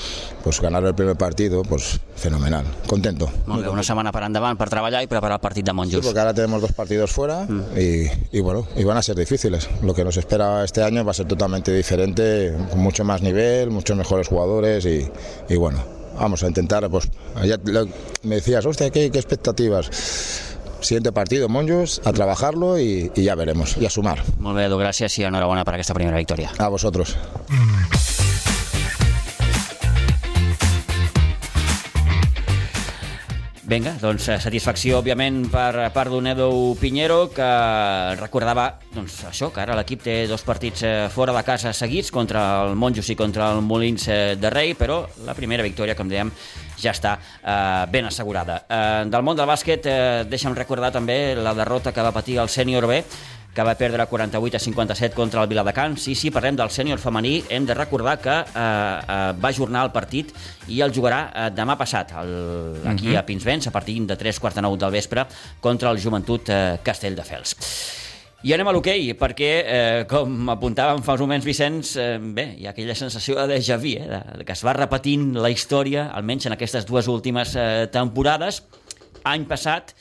pues 0.43 0.61
ganar 0.61 0.83
el 0.85 0.95
primer 0.95 1.15
partido, 1.15 1.63
pues 1.63 1.99
fenomenal. 2.15 2.65
Contento. 2.87 3.29
Molt 3.47 3.63
bé, 3.63 3.69
una 3.69 3.83
setmana 3.83 4.11
per 4.13 4.23
endavant 4.27 4.57
per 4.59 4.69
treballar 4.71 5.03
i 5.03 5.09
preparar 5.11 5.39
el 5.39 5.43
partit 5.43 5.65
de 5.65 5.73
Monjos. 5.73 5.99
Sí, 5.99 6.05
porque 6.05 6.19
ahora 6.19 6.33
tenemos 6.33 6.61
dos 6.61 6.71
partidos 6.71 7.11
fuera 7.11 7.45
mm. 7.45 7.79
y, 7.79 8.37
y 8.37 8.41
bueno, 8.41 8.67
y 8.75 8.83
van 8.83 8.97
a 8.97 9.01
ser 9.01 9.15
difíciles. 9.15 9.69
Lo 9.81 9.93
que 9.93 10.03
nos 10.03 10.17
espera 10.17 10.63
este 10.63 10.83
año 10.83 11.03
va 11.03 11.11
a 11.11 11.15
ser 11.15 11.27
totalmente 11.27 11.73
diferente 11.73 12.53
con 12.69 12.79
mucho 12.79 13.03
más 13.03 13.21
nivel, 13.21 13.71
muchos 13.71 13.97
mejores 13.97 14.27
jugadores 14.27 14.85
y, 14.85 15.09
y 15.49 15.55
bueno, 15.55 15.83
vamos 16.19 16.43
a 16.43 16.47
intentar, 16.47 16.89
pues 16.89 17.09
ya 17.43 17.57
me 18.23 18.35
decías, 18.35 18.65
hostia, 18.65 18.89
¿qué, 18.89 19.09
qué 19.11 19.17
expectativas? 19.17 20.52
Siguiente 20.83 21.11
partido, 21.11 21.47
Monjos, 21.49 22.01
a 22.03 22.11
trabajarlo 22.11 22.77
y, 22.77 23.11
y, 23.15 23.23
ya 23.23 23.35
veremos, 23.35 23.77
y 23.79 23.85
a 23.85 23.89
sumar. 23.89 24.21
Molt 24.39 24.57
bé, 24.59 24.67
Edu, 24.67 24.77
gràcies 24.81 25.15
i 25.19 25.23
enhorabona 25.29 25.63
per 25.63 25.77
aquesta 25.77 25.95
primera 25.95 26.19
victòria. 26.19 26.51
A 26.59 26.67
vosotros. 26.67 27.15
Vinga, 33.73 33.95
doncs 33.97 34.27
satisfacció, 34.43 34.99
òbviament, 34.99 35.47
per 35.49 35.87
part 35.95 36.11
d'un 36.13 36.27
Edo 36.29 36.45
Pinheiro, 36.77 37.31
que 37.33 37.47
recordava 38.19 38.67
doncs, 38.93 39.15
això, 39.31 39.49
que 39.49 39.63
ara 39.63 39.73
l'equip 39.79 40.03
té 40.05 40.13
dos 40.29 40.43
partits 40.45 40.83
fora 41.09 41.33
de 41.33 41.41
casa 41.47 41.71
seguits, 41.73 42.11
contra 42.13 42.43
el 42.67 42.75
Monjos 42.77 43.09
i 43.09 43.15
contra 43.17 43.47
el 43.55 43.63
Molins 43.65 44.05
de 44.37 44.51
Rei, 44.53 44.75
però 44.77 44.99
la 45.25 45.33
primera 45.33 45.65
victòria, 45.65 45.97
com 45.97 46.11
dèiem, 46.11 46.29
ja 46.77 46.93
està 46.93 47.15
eh, 47.17 47.89
ben 47.89 48.05
assegurada. 48.05 48.59
Eh, 48.69 49.09
del 49.09 49.25
món 49.25 49.41
del 49.41 49.49
bàsquet, 49.49 49.89
eh, 49.89 50.23
deixa'm 50.29 50.53
recordar 50.53 50.93
també 50.93 51.33
la 51.33 51.55
derrota 51.57 51.95
que 51.95 52.05
va 52.05 52.13
patir 52.13 52.37
el 52.43 52.53
sènior 52.53 52.85
B, 52.85 53.01
que 53.53 53.63
va 53.63 53.75
perdre 53.77 54.05
48 54.09 54.57
a 54.57 54.59
57 54.59 55.15
contra 55.15 55.41
el 55.43 55.47
Viladecans. 55.47 56.01
Sí, 56.01 56.15
sí, 56.15 56.31
parlem 56.33 56.57
del 56.57 56.71
sènior 56.73 56.99
femení. 56.99 57.43
Hem 57.49 57.67
de 57.69 57.77
recordar 57.77 58.17
que 58.21 58.33
eh, 58.33 58.45
eh, 58.55 59.33
va 59.37 59.49
ajornar 59.49 59.85
el 59.85 59.91
partit 59.93 60.33
i 60.67 60.81
el 60.81 60.93
jugarà 60.93 61.23
eh, 61.29 61.49
demà 61.53 61.77
passat, 61.77 62.15
el, 62.21 62.81
aquí 62.85 63.09
uh 63.09 63.13
-huh. 63.13 63.19
a 63.19 63.25
Pinsbens, 63.25 63.67
a 63.67 63.71
partir 63.71 64.01
de 64.05 64.15
3 64.15 64.39
quarts 64.39 64.55
de 64.55 64.61
9 64.61 64.77
del 64.77 64.91
vespre, 64.91 65.25
contra 65.59 65.91
el 65.91 66.01
Joventut 66.01 66.49
eh, 66.49 66.79
Castelldefels. 66.83 67.55
I 68.43 68.51
anem 68.51 68.67
a 68.67 68.71
l'hoquei, 68.75 69.13
perquè, 69.15 69.51
eh, 69.63 70.05
com 70.09 70.49
apuntàvem 70.51 70.99
fa 71.01 71.13
uns 71.13 71.21
moments, 71.21 71.45
Vicenç, 71.45 71.95
eh, 71.95 72.17
bé, 72.19 72.43
hi 72.59 72.65
ha 72.67 72.71
aquella 72.71 72.93
sensació 72.93 73.35
de 73.35 73.55
déjà 73.55 73.77
vu, 73.77 73.93
eh, 73.95 74.19
de, 74.37 74.43
que 74.43 74.51
es 74.51 74.63
va 74.65 74.73
repetint 74.73 75.37
la 75.39 75.49
història, 75.49 76.09
almenys 76.11 76.47
en 76.47 76.51
aquestes 76.51 76.85
dues 76.85 77.07
últimes 77.07 77.55
eh, 77.55 77.87
temporades. 77.87 78.63
Any 79.23 79.45
passat, 79.45 79.93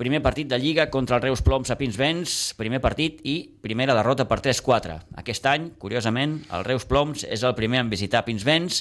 primer 0.00 0.22
partit 0.24 0.48
de 0.48 0.56
Lliga 0.58 0.88
contra 0.88 1.18
el 1.18 1.22
Reus 1.22 1.42
Ploms 1.44 1.68
a 1.68 1.76
Pinsbens, 1.76 2.54
primer 2.56 2.80
partit 2.80 3.18
i 3.28 3.34
primera 3.60 3.92
derrota 3.92 4.24
per 4.24 4.38
3-4. 4.40 4.96
Aquest 5.20 5.48
any, 5.50 5.66
curiosament, 5.82 6.38
el 6.56 6.64
Reus 6.64 6.86
Ploms 6.88 7.26
és 7.28 7.44
el 7.44 7.52
primer 7.58 7.82
en 7.82 7.90
visitar 7.92 8.24
Pinsbens 8.24 8.80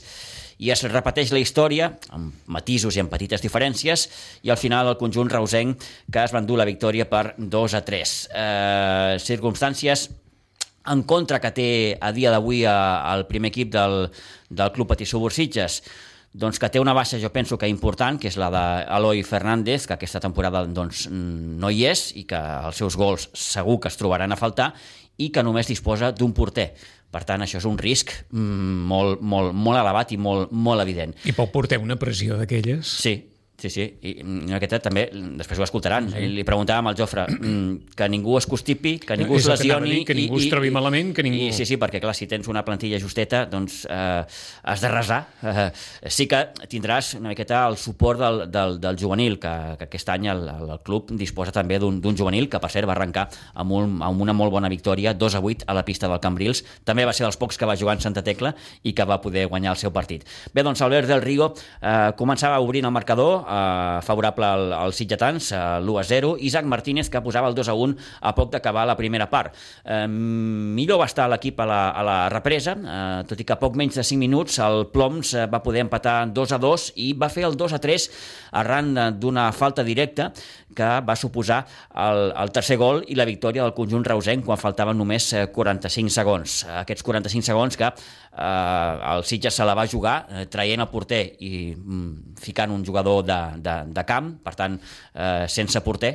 i 0.63 0.71
es 0.71 0.86
repeteix 0.88 1.34
la 1.36 1.41
història, 1.43 1.91
amb 2.15 2.47
matisos 2.47 2.95
i 2.95 3.03
amb 3.03 3.12
petites 3.12 3.43
diferències, 3.43 4.08
i 4.47 4.53
al 4.53 4.60
final 4.62 4.93
el 4.93 4.99
conjunt 5.01 5.32
reusenc 5.32 5.84
que 6.08 6.23
es 6.23 6.32
va 6.32 6.39
endur 6.39 6.62
la 6.62 6.67
victòria 6.69 7.10
per 7.12 7.34
2 7.36 7.75
a 7.75 7.84
3. 7.84 8.15
Eh, 8.32 9.19
circumstàncies 9.19 10.08
en 10.89 11.03
contra 11.03 11.41
que 11.43 11.51
té 11.51 11.71
a 11.99 12.13
dia 12.15 12.32
d'avui 12.32 12.63
el 12.63 13.27
primer 13.27 13.51
equip 13.51 13.75
del, 13.75 14.05
del 14.49 14.71
Club 14.71 14.88
Patissó 14.93 15.19
Bursitges, 15.19 15.82
doncs 16.33 16.59
que 16.61 16.69
té 16.69 16.79
una 16.79 16.93
baixa 16.93 17.19
jo 17.19 17.31
penso 17.33 17.57
que 17.57 17.67
important, 17.69 18.19
que 18.21 18.29
és 18.29 18.37
la 18.37 18.49
d'Eloi 18.53 19.23
Fernández, 19.25 19.87
que 19.87 19.95
aquesta 19.97 20.21
temporada 20.21 20.65
doncs, 20.65 21.07
no 21.09 21.71
hi 21.71 21.85
és 21.89 22.09
i 22.19 22.25
que 22.29 22.39
els 22.39 22.77
seus 22.77 22.97
gols 22.99 23.29
segur 23.33 23.79
que 23.79 23.89
es 23.89 23.97
trobaran 23.97 24.31
a 24.31 24.39
faltar 24.39 24.73
i 25.17 25.31
que 25.33 25.43
només 25.43 25.67
disposa 25.67 26.13
d'un 26.15 26.33
porter. 26.33 26.69
Per 27.09 27.23
tant, 27.25 27.41
això 27.41 27.57
és 27.57 27.65
un 27.65 27.77
risc 27.81 28.13
molt, 28.31 29.23
molt, 29.25 29.55
molt 29.57 29.79
elevat 29.81 30.13
i 30.13 30.19
molt, 30.21 30.53
molt 30.53 30.83
evident. 30.85 31.15
I 31.25 31.33
pot 31.33 31.49
portar 31.51 31.81
una 31.81 31.97
pressió 31.97 32.37
d'aquelles? 32.37 32.85
Sí, 32.85 33.15
Sí, 33.60 33.67
sí, 33.67 33.84
i 34.08 34.13
aquesta 34.56 34.78
també, 34.80 35.10
després 35.12 35.60
ho 35.60 35.65
escoltaran, 35.65 36.06
sí. 36.13 36.22
li 36.32 36.45
preguntàvem 36.48 36.88
al 36.88 36.95
Jofre 36.95 37.26
que 38.00 38.08
ningú 38.08 38.38
es 38.39 38.48
constipi, 38.48 38.93
que 39.04 39.17
ningú 39.19 39.36
es 39.36 39.50
lesioni... 39.52 39.98
Que, 40.00 40.13
que 40.13 40.15
ningú 40.15 40.39
i, 40.39 40.45
es 40.45 40.54
trobi 40.54 40.69
i, 40.72 40.74
malament, 40.74 41.12
que 41.15 41.26
ningú... 41.26 41.41
I, 41.50 41.56
sí, 41.56 41.67
sí, 41.67 41.76
perquè 41.82 42.00
clar, 42.00 42.13
si 42.15 42.30
tens 42.32 42.48
una 42.48 42.63
plantilla 42.63 43.00
justeta, 43.04 43.43
doncs 43.52 43.82
eh, 43.91 44.24
has 44.63 44.84
de 44.86 44.91
resar. 44.93 45.19
Eh, 45.43 45.67
sí 46.08 46.30
que 46.32 46.39
tindràs 46.72 47.17
una 47.19 47.34
miqueta 47.34 47.65
el 47.67 47.76
suport 47.82 48.22
del, 48.24 48.45
del, 48.54 48.78
del 48.80 49.00
juvenil, 49.02 49.36
que, 49.43 49.52
que 49.82 49.89
aquest 49.89 50.13
any 50.15 50.30
el, 50.32 50.45
el 50.48 50.80
club 50.88 51.12
disposa 51.19 51.52
també 51.56 51.82
d'un 51.84 52.15
juvenil, 52.15 52.48
que 52.48 52.63
per 52.63 52.72
cert 52.72 52.88
va 52.88 52.95
arrencar 52.95 53.28
amb, 53.60 53.76
un, 53.76 54.00
amb 54.06 54.24
una 54.24 54.36
molt 54.36 54.56
bona 54.56 54.72
victòria, 54.72 55.13
2 55.17 55.36
a 55.36 55.43
8 55.43 55.67
a 55.67 55.76
la 55.76 55.84
pista 55.84 56.08
del 56.08 56.24
Cambrils. 56.24 56.63
També 56.88 57.04
va 57.04 57.15
ser 57.15 57.28
dels 57.28 57.39
pocs 57.39 57.60
que 57.60 57.67
va 57.67 57.76
jugar 57.76 57.98
en 58.00 58.08
Santa 58.08 58.24
Tecla 58.24 58.56
i 58.88 58.95
que 58.95 59.04
va 59.04 59.19
poder 59.19 59.50
guanyar 59.52 59.76
el 59.76 59.84
seu 59.84 59.91
partit. 59.91 60.24
Bé, 60.56 60.63
doncs 60.63 60.80
Albert 60.86 61.12
del 61.12 61.24
Rigo 61.26 61.52
eh, 61.52 62.15
començava 62.19 62.63
obrint 62.63 62.88
el 62.88 62.95
marcador, 62.95 63.48
eh, 63.49 64.01
favorable 64.05 64.45
al, 64.45 64.73
als 64.73 64.99
sitgetans, 65.01 65.51
eh, 65.51 65.62
l'1 65.81 65.99
a 65.99 66.03
0, 66.03 66.35
Isaac 66.39 66.65
Martínez 66.69 67.09
que 67.09 67.21
posava 67.25 67.49
el 67.49 67.55
2 67.57 67.69
a 67.69 67.75
1 67.75 67.95
a 68.21 68.33
poc 68.38 68.51
d'acabar 68.53 68.85
la 68.88 68.97
primera 68.99 69.29
part. 69.29 69.55
Eh, 69.83 70.05
millor 70.07 71.01
va 71.01 71.09
estar 71.09 71.27
l'equip 71.31 71.59
a, 71.59 71.67
la, 71.69 71.81
a 71.89 72.05
la 72.05 72.17
represa, 72.29 72.77
eh, 72.77 73.23
tot 73.29 73.39
i 73.39 73.47
que 73.47 73.55
a 73.55 73.59
poc 73.62 73.75
menys 73.79 73.99
de 73.99 74.05
5 74.05 74.19
minuts 74.21 74.59
el 74.63 74.88
Ploms 74.93 75.33
eh, 75.33 75.47
va 75.49 75.63
poder 75.65 75.83
empatar 75.85 76.17
2 76.33 76.55
a 76.55 76.62
2 76.62 76.91
i 77.01 77.12
va 77.17 77.31
fer 77.33 77.47
el 77.49 77.57
2 77.57 77.75
a 77.75 77.81
3 77.81 78.09
arran 78.59 78.93
d'una 79.19 79.49
falta 79.55 79.83
directa 79.85 80.31
que 80.75 80.89
va 81.05 81.15
suposar 81.17 81.63
el, 81.95 82.29
el 82.38 82.51
tercer 82.55 82.77
gol 82.79 83.01
i 83.10 83.17
la 83.17 83.27
victòria 83.27 83.65
del 83.65 83.75
conjunt 83.77 84.05
reusenc 84.05 84.45
quan 84.45 84.60
faltaven 84.62 84.97
només 84.97 85.32
45 85.55 86.10
eh, 86.10 86.13
segons. 86.13 86.55
Aquests 86.84 87.05
45 87.05 87.49
segons 87.49 87.79
que 87.79 87.89
eh, 87.89 89.12
el 89.15 89.25
Sitges 89.27 89.60
se 89.60 89.67
la 89.67 89.75
va 89.77 89.88
jugar 89.89 90.15
eh, 90.29 90.45
traient 90.51 90.86
el 90.86 90.91
porter 90.91 91.23
i 91.45 91.73
mm, 91.73 92.39
ficant 92.39 92.73
un 92.75 92.86
jugador 92.86 93.25
de, 93.25 93.39
de, 93.65 93.77
de 93.95 94.08
camp, 94.08 94.34
per 94.45 94.55
tant, 94.60 94.79
eh, 95.13 95.45
sense 95.51 95.82
porter, 95.86 96.13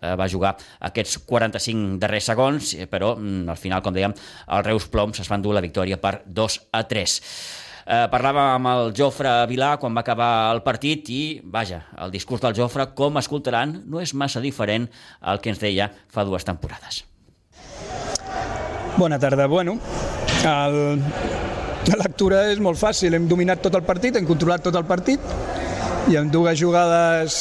eh, 0.00 0.14
va 0.20 0.28
jugar 0.30 0.54
aquests 0.90 1.18
45 1.26 1.98
darrers 2.02 2.30
segons, 2.32 2.74
però 2.90 3.14
mm, 3.16 3.48
al 3.50 3.60
final, 3.60 3.82
com 3.84 3.94
dèiem, 3.96 4.14
els 4.14 4.66
Reus 4.66 4.88
Ploms 4.92 5.24
es 5.24 5.30
van 5.30 5.44
dur 5.44 5.56
la 5.56 5.64
victòria 5.64 6.00
per 6.00 6.20
2 6.26 6.60
a 6.72 6.84
3. 6.90 7.20
Eh, 7.84 8.06
parlava 8.08 8.54
amb 8.54 8.70
el 8.70 8.92
Jofre 8.96 9.30
Vilà 9.50 9.74
quan 9.80 9.92
va 9.92 10.00
acabar 10.00 10.28
el 10.54 10.62
partit 10.64 11.08
i, 11.12 11.22
vaja, 11.44 11.82
el 12.00 12.14
discurs 12.14 12.40
del 12.40 12.56
Jofre, 12.56 12.86
com 12.96 13.20
escoltaran, 13.20 13.82
no 13.84 14.00
és 14.00 14.14
massa 14.16 14.40
diferent 14.40 14.86
al 15.20 15.42
que 15.44 15.52
ens 15.52 15.60
deia 15.60 15.90
fa 16.08 16.24
dues 16.24 16.48
temporades. 16.48 17.02
Bona 18.96 19.18
tarda. 19.18 19.46
Bueno, 19.50 19.76
el, 20.48 21.02
la 21.90 22.00
lectura 22.00 22.46
és 22.48 22.62
molt 22.62 22.80
fàcil. 22.80 23.18
Hem 23.18 23.28
dominat 23.28 23.60
tot 23.60 23.76
el 23.76 23.84
partit, 23.84 24.16
hem 24.16 24.28
controlat 24.28 24.64
tot 24.64 24.80
el 24.80 24.88
partit 24.88 25.20
i 26.08 26.16
amb 26.20 26.32
dues 26.32 26.56
jugades, 26.60 27.34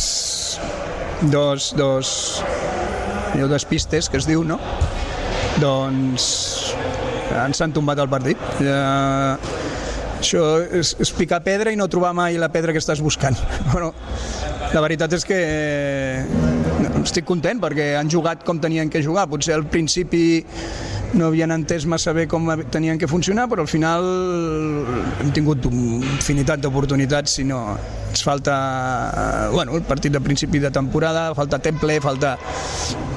dos, 1.31 1.71
dos, 1.77 2.43
dos 3.37 3.65
pistes, 3.69 4.09
que 4.09 4.19
es 4.19 4.27
diu, 4.27 4.43
no? 4.43 4.59
Doncs 5.61 6.25
ens 7.45 7.61
han 7.63 7.71
tombat 7.75 8.01
el 8.03 8.09
partit. 8.11 8.39
Eh, 8.59 9.62
això 10.23 10.43
és, 10.63 10.95
és 11.03 11.11
picar 11.15 11.43
pedra 11.45 11.73
i 11.73 11.79
no 11.79 11.89
trobar 11.91 12.13
mai 12.15 12.39
la 12.39 12.49
pedra 12.53 12.73
que 12.73 12.81
estàs 12.81 13.03
buscant. 13.03 13.37
Bueno, 13.73 13.93
la 14.73 14.81
veritat 14.81 15.13
és 15.19 15.27
que 15.27 15.37
eh, 15.37 16.42
estic 17.03 17.25
content 17.27 17.61
perquè 17.63 17.93
han 17.99 18.09
jugat 18.11 18.43
com 18.47 18.59
tenien 18.61 18.89
que 18.89 19.03
jugar. 19.03 19.27
Potser 19.31 19.55
al 19.57 19.65
principi 19.69 20.43
no 21.13 21.27
havien 21.29 21.51
entès 21.53 21.85
massa 21.85 22.13
bé 22.13 22.25
com 22.27 22.47
tenien 22.73 22.97
que 22.99 23.07
funcionar, 23.07 23.47
però 23.49 23.63
al 23.63 23.69
final 23.69 24.05
hem 25.21 25.33
tingut 25.35 25.65
infinitat 25.69 26.63
d'oportunitats, 26.63 27.37
si 27.37 27.45
no 27.45 27.63
ens 28.09 28.23
falta 28.25 29.49
bueno, 29.53 29.75
el 29.77 29.83
partit 29.85 30.13
de 30.13 30.21
principi 30.21 30.59
de 30.59 30.71
temporada, 30.71 31.33
falta 31.35 31.59
temple, 31.59 31.99
falta... 32.01 32.37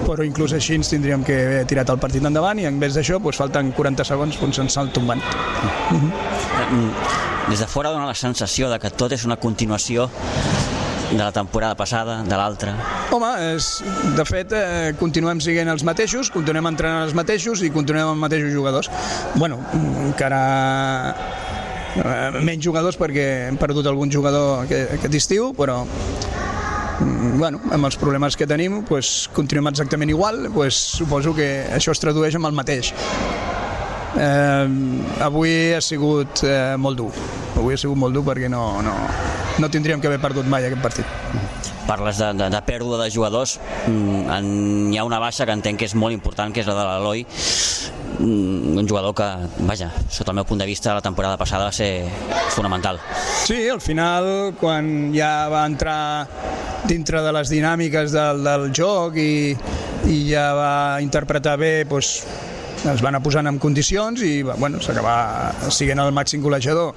però 0.07 0.23
inclús 0.23 0.53
així 0.55 0.77
ens 0.77 0.91
tindríem 0.93 1.25
que 1.25 1.35
haver 1.47 1.63
tirat 1.67 1.89
el 1.91 1.99
partit 1.99 2.25
endavant 2.25 2.61
i 2.61 2.67
en 2.69 2.77
vez 2.79 2.95
d'això 2.95 3.17
doncs, 3.19 3.41
falten 3.41 3.73
40 3.75 4.05
segons 4.07 4.37
doncs 4.41 4.61
ens 4.63 4.77
estan 4.77 4.93
tombant. 4.95 5.25
Mm. 5.91 6.93
Des 7.49 7.63
de 7.63 7.67
fora 7.71 7.91
dona 7.95 8.07
la 8.07 8.15
sensació 8.15 8.69
de 8.71 8.79
que 8.83 8.91
tot 8.91 9.13
és 9.17 9.25
una 9.25 9.41
continuació 9.41 10.09
de 11.11 11.19
la 11.23 11.33
temporada 11.33 11.77
passada, 11.77 12.23
de 12.27 12.37
l'altra? 12.37 12.75
Home, 13.15 13.31
és, 13.55 13.69
de 14.17 14.25
fet, 14.27 14.53
eh, 14.53 14.93
continuem 15.01 15.41
siguent 15.45 15.71
els 15.73 15.85
mateixos, 15.87 16.31
continuem 16.35 16.71
entrenant 16.73 17.07
els 17.07 17.15
mateixos 17.17 17.63
i 17.63 17.71
continuem 17.75 18.13
els 18.13 18.23
mateixos 18.23 18.53
jugadors. 18.55 18.91
bueno, 19.37 19.59
encara 20.07 21.15
eh, 21.97 22.41
menys 22.43 22.65
jugadors 22.65 22.99
perquè 22.99 23.27
hem 23.49 23.59
perdut 23.61 23.87
algun 23.87 24.11
jugador 24.13 24.65
aquest, 24.65 24.97
aquest 24.99 25.15
estiu, 25.21 25.53
però 25.57 25.83
mm, 25.85 27.39
bueno, 27.39 27.61
amb 27.71 27.85
els 27.85 27.97
problemes 28.01 28.37
que 28.37 28.47
tenim 28.47 28.83
pues, 28.89 29.29
continuem 29.35 29.71
exactament 29.73 30.11
igual, 30.11 30.49
pues, 30.55 30.75
suposo 30.75 31.35
que 31.35 31.67
això 31.73 31.95
es 31.95 32.03
tradueix 32.03 32.37
amb 32.37 32.51
el 32.51 32.59
mateix. 32.59 32.93
Eh, 34.17 34.69
avui 35.21 35.75
ha 35.77 35.81
sigut 35.85 36.41
eh, 36.49 36.77
molt 36.81 36.97
dur, 36.97 37.11
avui 37.57 37.77
ha 37.77 37.81
sigut 37.81 37.99
molt 38.01 38.17
dur 38.17 38.25
perquè 38.25 38.49
no, 38.49 38.81
no, 38.85 38.95
no 39.61 39.69
tindríem 39.73 40.01
que 40.01 40.09
haver 40.09 40.21
perdut 40.23 40.49
mai 40.49 40.65
aquest 40.65 40.83
partit. 40.83 41.17
Parles 41.87 42.19
de, 42.19 42.33
de, 42.35 42.49
de 42.51 42.61
pèrdua 42.67 42.99
de 43.05 43.11
jugadors, 43.13 43.59
mm, 43.87 44.23
en, 44.33 44.49
hi 44.91 44.99
ha 44.99 45.05
una 45.07 45.21
baixa 45.23 45.47
que 45.47 45.55
entenc 45.55 45.83
que 45.83 45.87
és 45.91 45.95
molt 45.95 46.17
important, 46.17 46.51
que 46.51 46.65
és 46.65 46.71
la 46.71 46.75
de 46.79 46.87
l'Eloi, 46.89 47.27
mm, 48.17 48.79
un 48.81 48.89
jugador 48.89 49.15
que, 49.21 49.29
vaja, 49.69 49.93
sota 50.09 50.33
el 50.33 50.41
meu 50.41 50.49
punt 50.49 50.65
de 50.65 50.67
vista, 50.67 50.97
la 50.97 51.05
temporada 51.05 51.37
passada 51.37 51.69
va 51.69 51.77
ser 51.77 52.09
fonamental. 52.57 52.99
Sí, 53.45 53.69
al 53.69 53.85
final, 53.85 54.57
quan 54.59 55.13
ja 55.15 55.51
va 55.53 55.67
entrar 55.69 56.01
dintre 56.89 57.21
de 57.23 57.37
les 57.37 57.53
dinàmiques 57.53 58.17
del, 58.17 58.43
del 58.47 58.69
joc 58.75 59.17
i, 59.21 59.53
i 60.09 60.19
ja 60.31 60.49
va 60.57 60.75
interpretar 61.03 61.57
bé 61.61 61.73
doncs, 61.85 62.23
es 62.85 63.03
van 63.03 63.17
posant 63.23 63.49
en 63.49 63.59
condicions 63.63 64.21
i 64.23 64.43
bueno, 64.47 64.81
s'acaba 64.85 65.71
siguent 65.73 66.03
el 66.03 66.13
màxim 66.15 66.43
golejador. 66.45 66.95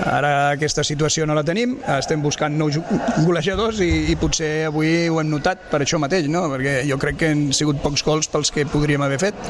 Ara 0.00 0.32
aquesta 0.54 0.84
situació 0.86 1.26
no 1.28 1.36
la 1.36 1.44
tenim, 1.44 1.76
estem 1.98 2.22
buscant 2.24 2.56
nous 2.56 2.78
golejadors 3.26 3.82
i, 3.84 3.90
i 4.12 4.16
potser 4.20 4.66
avui 4.70 5.08
ho 5.10 5.20
hem 5.20 5.30
notat 5.30 5.68
per 5.70 5.82
això 5.84 6.00
mateix, 6.00 6.30
no? 6.32 6.46
perquè 6.54 6.80
jo 6.88 6.98
crec 7.00 7.20
que 7.20 7.32
han 7.34 7.50
sigut 7.56 7.82
pocs 7.84 8.04
gols 8.06 8.30
pels 8.32 8.52
que 8.54 8.66
podríem 8.70 9.04
haver 9.04 9.20
fet. 9.20 9.48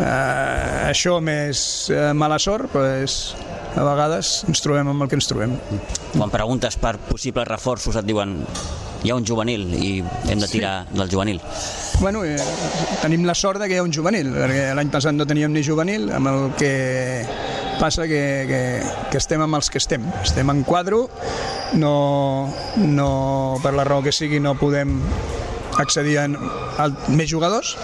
Uh, 0.00 0.88
això 0.88 1.18
més 1.20 1.62
uh, 1.92 2.14
mala 2.16 2.38
sort, 2.40 2.70
pues, 2.72 3.34
a 3.76 3.84
vegades 3.84 4.38
ens 4.48 4.64
trobem 4.64 4.88
amb 4.88 5.04
el 5.04 5.10
que 5.10 5.18
ens 5.18 5.28
trobem. 5.28 5.52
Quan 6.14 6.32
preguntes 6.32 6.78
per 6.80 6.96
possibles 7.10 7.46
reforços 7.50 7.98
et 8.00 8.08
diuen 8.08 8.38
hi 9.02 9.10
ha 9.10 9.16
un 9.16 9.24
juvenil 9.26 9.64
i 9.74 9.92
hem 10.28 10.40
de 10.40 10.48
tirar 10.48 10.74
sí. 10.86 10.98
del 10.98 11.10
juvenil. 11.10 11.40
Bueno, 12.00 12.24
eh, 12.24 12.36
tenim 13.02 13.24
la 13.28 13.34
sort 13.34 13.60
de 13.60 13.68
que 13.68 13.76
hi 13.76 13.80
ha 13.80 13.86
un 13.86 13.92
juvenil, 13.92 14.32
perquè 14.34 14.70
l'any 14.76 14.92
passat 14.92 15.16
no 15.16 15.26
teníem 15.28 15.52
ni 15.52 15.64
juvenil, 15.64 16.10
amb 16.16 16.30
el 16.32 16.40
que 16.60 16.72
passa 17.80 18.06
que, 18.08 18.22
que, 18.48 18.60
que 19.10 19.20
estem 19.20 19.40
amb 19.40 19.56
els 19.56 19.70
que 19.72 19.80
estem. 19.80 20.04
Estem 20.22 20.52
en 20.52 20.62
quadro, 20.68 21.06
no, 21.80 21.94
no, 22.76 23.10
per 23.64 23.74
la 23.76 23.86
raó 23.88 24.04
que 24.04 24.12
sigui 24.12 24.40
no 24.40 24.56
podem 24.60 24.98
accedir 25.80 26.18
a, 26.20 26.26
a 26.84 26.90
més 27.08 27.30
jugadors, 27.30 27.76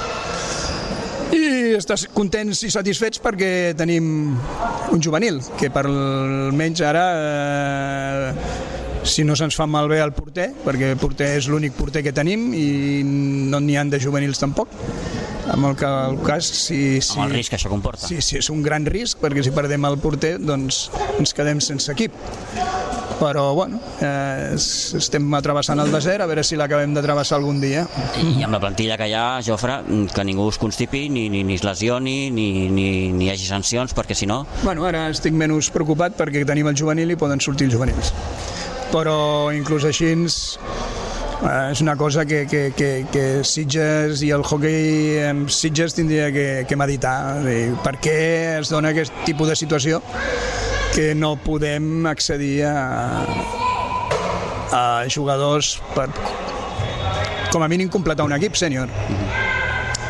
i 1.37 1.75
estàs 1.77 2.07
contents 2.15 2.61
i 2.67 2.71
satisfets 2.73 3.21
perquè 3.23 3.75
tenim 3.79 4.37
un 4.93 5.03
juvenil, 5.03 5.41
que 5.59 5.73
per 5.73 5.87
almenys 5.89 6.83
ara 6.87 7.05
eh, 7.17 8.66
si 9.07 9.25
no 9.25 9.37
se'ns 9.38 9.57
fa 9.57 9.66
malbé 9.71 10.01
el 10.03 10.12
porter, 10.16 10.51
perquè 10.64 10.90
el 10.92 11.01
porter 11.01 11.37
és 11.38 11.49
l'únic 11.51 11.77
porter 11.79 12.03
que 12.05 12.12
tenim 12.14 12.51
i 12.55 13.03
no 13.07 13.62
n'hi 13.62 13.79
han 13.79 13.92
de 13.92 14.01
juvenils 14.03 14.42
tampoc. 14.42 14.73
Amb 15.47 15.69
el, 15.69 15.77
que, 15.79 15.87
el 15.87 16.16
cas 16.27 16.47
si, 16.47 16.99
si, 16.99 17.14
amb 17.14 17.29
el 17.29 17.37
risc 17.38 17.53
que 17.53 17.59
això 17.61 17.71
comporta. 17.71 18.03
sí, 18.09 18.19
sí, 18.19 18.40
és 18.40 18.49
un 18.51 18.64
gran 18.66 18.83
risc 18.90 19.21
perquè 19.23 19.45
si 19.47 19.53
perdem 19.55 19.85
el 19.87 19.95
porter 20.03 20.33
doncs 20.42 20.88
ens 21.21 21.35
quedem 21.37 21.62
sense 21.62 21.92
equip. 21.95 22.16
Però 23.16 23.55
bueno, 23.57 23.79
eh, 24.05 24.57
estem 24.59 25.31
atrevessant 25.38 25.81
el 25.81 25.92
desert 25.95 26.21
a 26.21 26.27
veure 26.29 26.42
si 26.45 26.59
l'acabem 26.59 26.92
de 26.92 27.01
travessar 27.05 27.38
algun 27.38 27.62
dia. 27.62 27.87
I 28.21 28.45
amb 28.45 28.53
la 28.53 28.61
plantilla 28.61 28.99
que 29.01 29.07
hi 29.09 29.14
ha, 29.16 29.38
Jofre, 29.47 29.79
que 30.12 30.27
ningú 30.27 30.51
us 30.51 30.59
constipi, 30.61 31.07
ni, 31.09 31.31
ni, 31.33 31.40
ni 31.47 31.57
es 31.57 31.64
lesioni, 31.64 32.29
ni, 32.29 32.66
ni, 32.69 32.90
ni 33.14 33.31
hi 33.31 33.33
hagi 33.33 33.49
sancions, 33.49 33.97
perquè 33.97 34.19
si 34.19 34.29
no... 34.29 34.42
Bueno, 34.66 34.85
ara 34.90 35.07
estic 35.14 35.33
menys 35.33 35.71
preocupat 35.73 36.19
perquè 36.19 36.45
tenim 36.45 36.69
el 36.69 36.77
juvenil 36.77 37.14
i 37.14 37.16
poden 37.16 37.40
sortir 37.40 37.71
els 37.71 37.79
juvenils 37.79 38.12
però 38.92 39.51
inclús 39.55 39.87
així 39.88 40.12
eh, 40.12 41.70
és 41.70 41.83
una 41.85 41.96
cosa 41.96 42.25
que, 42.25 42.44
que, 42.51 42.72
que, 42.77 42.90
que 43.12 43.25
Sitges 43.44 44.22
i 44.22 44.33
el 44.35 44.44
hockey 44.44 45.18
en 45.27 45.46
Sitges 45.49 45.94
tindria 45.94 46.31
que, 46.33 46.49
que 46.68 46.79
meditar 46.79 47.42
per 47.85 47.96
què 48.03 48.18
es 48.61 48.72
dona 48.72 48.94
aquest 48.94 49.14
tipus 49.27 49.53
de 49.53 49.57
situació 49.59 50.03
que 50.94 51.14
no 51.14 51.37
podem 51.37 52.07
accedir 52.09 52.64
a, 52.64 53.25
a 54.72 54.85
jugadors 55.12 55.77
per 55.94 56.09
com 57.53 57.62
a 57.62 57.68
mínim 57.68 57.88
completar 57.88 58.27
un 58.27 58.35
equip 58.37 58.57
sènior. 58.59 58.90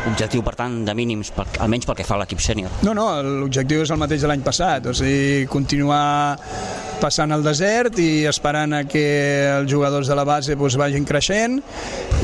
Objectiu, 0.07 0.41
per 0.43 0.53
tant, 0.55 0.81
de 0.87 0.93
mínims, 0.95 1.29
per, 1.35 1.45
almenys 1.63 1.87
pel 1.87 1.97
que 1.99 2.05
fa 2.07 2.15
a 2.15 2.21
l'equip 2.21 2.41
sènior. 2.43 2.71
No, 2.87 2.93
no, 2.95 3.07
l'objectiu 3.23 3.83
és 3.83 3.91
el 3.91 3.99
mateix 3.99 4.23
de 4.23 4.31
l'any 4.31 4.43
passat, 4.45 4.87
o 4.87 4.95
sigui, 4.95 5.45
continuar 5.51 6.01
passant 7.01 7.33
al 7.33 7.43
desert 7.45 7.99
i 8.01 8.25
esperant 8.29 8.73
a 8.77 8.83
que 8.89 9.05
els 9.51 9.69
jugadors 9.71 10.09
de 10.09 10.17
la 10.17 10.25
base 10.27 10.55
doncs, 10.55 10.77
vagin 10.79 11.05
creixent 11.07 11.59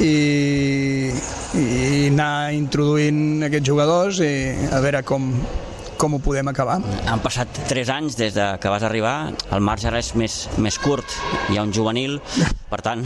i, 0.02 1.12
i 1.60 1.68
anar 2.10 2.54
introduint 2.56 3.46
aquests 3.50 3.70
jugadors 3.70 4.20
i 4.24 4.34
a 4.74 4.82
veure 4.84 5.04
com, 5.08 5.30
com 6.02 6.18
ho 6.18 6.20
podem 6.24 6.50
acabar. 6.52 6.80
Han 7.08 7.22
passat 7.24 7.64
3 7.70 7.92
anys 7.94 8.18
des 8.20 8.34
de 8.36 8.48
que 8.60 8.72
vas 8.72 8.84
arribar, 8.84 9.32
el 9.56 9.64
marge 9.64 9.88
ara 9.88 10.02
és 10.04 10.14
més, 10.20 10.38
més 10.58 10.78
curt, 10.82 11.18
hi 11.54 11.60
ha 11.60 11.64
un 11.64 11.74
juvenil, 11.76 12.18
per 12.70 12.82
tant, 12.86 13.06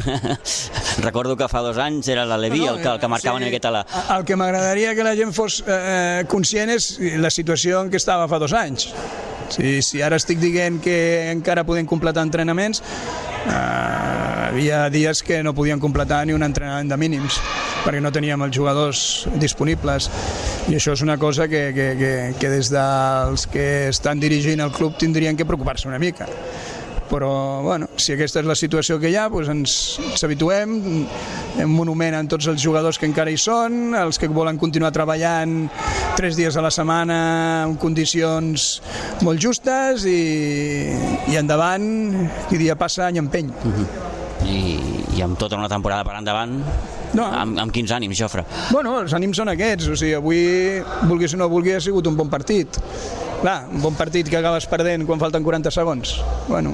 recordo 1.08 1.38
que 1.38 1.49
fa 1.51 1.62
dos 1.65 1.77
anys 1.84 2.10
era 2.13 2.25
la 2.25 2.39
Levi 2.41 2.63
no, 2.63 2.71
no, 2.71 2.75
el, 2.77 2.82
que, 2.82 2.91
el 2.95 3.01
que 3.03 3.12
marcava 3.12 3.38
sí, 3.38 3.43
una 3.43 3.51
miqueta 3.51 3.73
la... 3.75 3.86
El 4.17 4.25
que 4.25 4.39
m'agradaria 4.39 4.95
que 4.97 5.06
la 5.06 5.15
gent 5.19 5.36
fos 5.36 5.62
eh, 5.67 6.23
conscient 6.32 6.73
és 6.73 6.93
la 7.21 7.34
situació 7.34 7.84
en 7.84 7.93
què 7.93 8.01
estava 8.01 8.30
fa 8.32 8.41
dos 8.41 8.56
anys 8.58 8.89
Si, 9.49 9.81
si 9.81 10.01
ara 10.03 10.19
estic 10.19 10.41
dient 10.41 10.81
que 10.83 11.31
encara 11.31 11.65
podem 11.67 11.88
completar 11.88 12.25
entrenaments, 12.27 12.81
eh, 13.47 14.47
havia 14.47 14.88
dies 14.89 15.23
que 15.23 15.41
no 15.43 15.53
podien 15.55 15.79
completar 15.79 16.25
ni 16.27 16.36
un 16.36 16.43
entrenament 16.43 16.89
de 16.91 16.97
mínims 16.97 17.39
perquè 17.83 18.01
no 18.03 18.12
teníem 18.12 18.41
els 18.43 18.55
jugadors 18.55 19.01
disponibles. 19.39 20.10
I 20.67 20.75
això 20.75 20.97
és 20.97 21.03
una 21.05 21.17
cosa 21.17 21.47
que, 21.47 21.69
que, 21.75 21.88
que, 21.99 22.13
que 22.39 22.49
des 22.51 22.71
dels 22.73 23.47
que 23.51 23.67
estan 23.93 24.19
dirigint 24.19 24.63
el 24.63 24.73
club 24.75 24.97
tindrien 24.99 25.38
que 25.38 25.47
preocupar-se 25.47 25.88
una 25.88 25.99
mica 25.99 26.27
però 27.10 27.62
bueno, 27.63 27.88
si 27.96 28.13
aquesta 28.13 28.41
és 28.41 28.48
la 28.48 28.56
situació 28.58 28.98
que 29.00 29.12
hi 29.12 29.15
ha 29.17 29.28
doncs 29.32 29.52
ens, 29.52 29.76
ens 30.04 30.26
habituem 30.28 30.76
un 31.63 31.72
monument 31.72 32.17
en 32.20 32.30
tots 32.32 32.48
els 32.52 32.62
jugadors 32.62 33.00
que 33.00 33.08
encara 33.10 33.32
hi 33.32 33.39
són 33.41 33.96
els 33.98 34.20
que 34.20 34.30
volen 34.32 34.60
continuar 34.62 34.91
treballant 34.96 35.67
tres 36.20 36.38
dies 36.39 36.58
a 36.58 36.65
la 36.65 36.72
setmana 36.74 37.20
en 37.67 37.78
condicions 37.82 38.67
molt 39.26 39.41
justes 39.41 40.06
i, 40.10 40.91
i 41.32 41.39
endavant 41.39 41.88
qui 42.50 42.60
dia 42.62 42.78
passa 42.80 43.08
any 43.08 43.22
empeny 43.24 43.52
uh 43.52 43.74
-huh. 43.74 43.88
I, 44.48 45.17
i 45.17 45.22
amb 45.22 45.38
tota 45.38 45.58
una 45.58 45.67
temporada 45.67 46.04
per 46.04 46.15
endavant 46.15 46.62
no. 47.13 47.26
amb, 47.26 47.58
amb 47.60 47.72
quins 47.72 47.91
ànims, 47.91 48.17
Jofre? 48.17 48.43
Bueno, 48.72 49.00
els 49.02 49.13
ànims 49.13 49.38
són 49.38 49.50
aquests, 49.50 49.88
o 49.88 49.96
sigui, 49.96 50.13
avui, 50.13 50.84
vulguis 51.08 51.34
o 51.34 51.38
no 51.38 51.50
vulgui, 51.50 51.74
ha 51.74 51.82
sigut 51.82 52.08
un 52.08 52.15
bon 52.15 52.30
partit 52.30 52.80
Clar, 53.38 53.67
un 53.69 53.84
bon 53.84 53.93
partit 53.93 54.26
que 54.32 54.39
acabes 54.39 54.65
perdent 54.69 55.04
quan 55.06 55.19
falten 55.21 55.43
40 55.45 55.69
segons. 55.73 56.15
Bueno, 56.47 56.73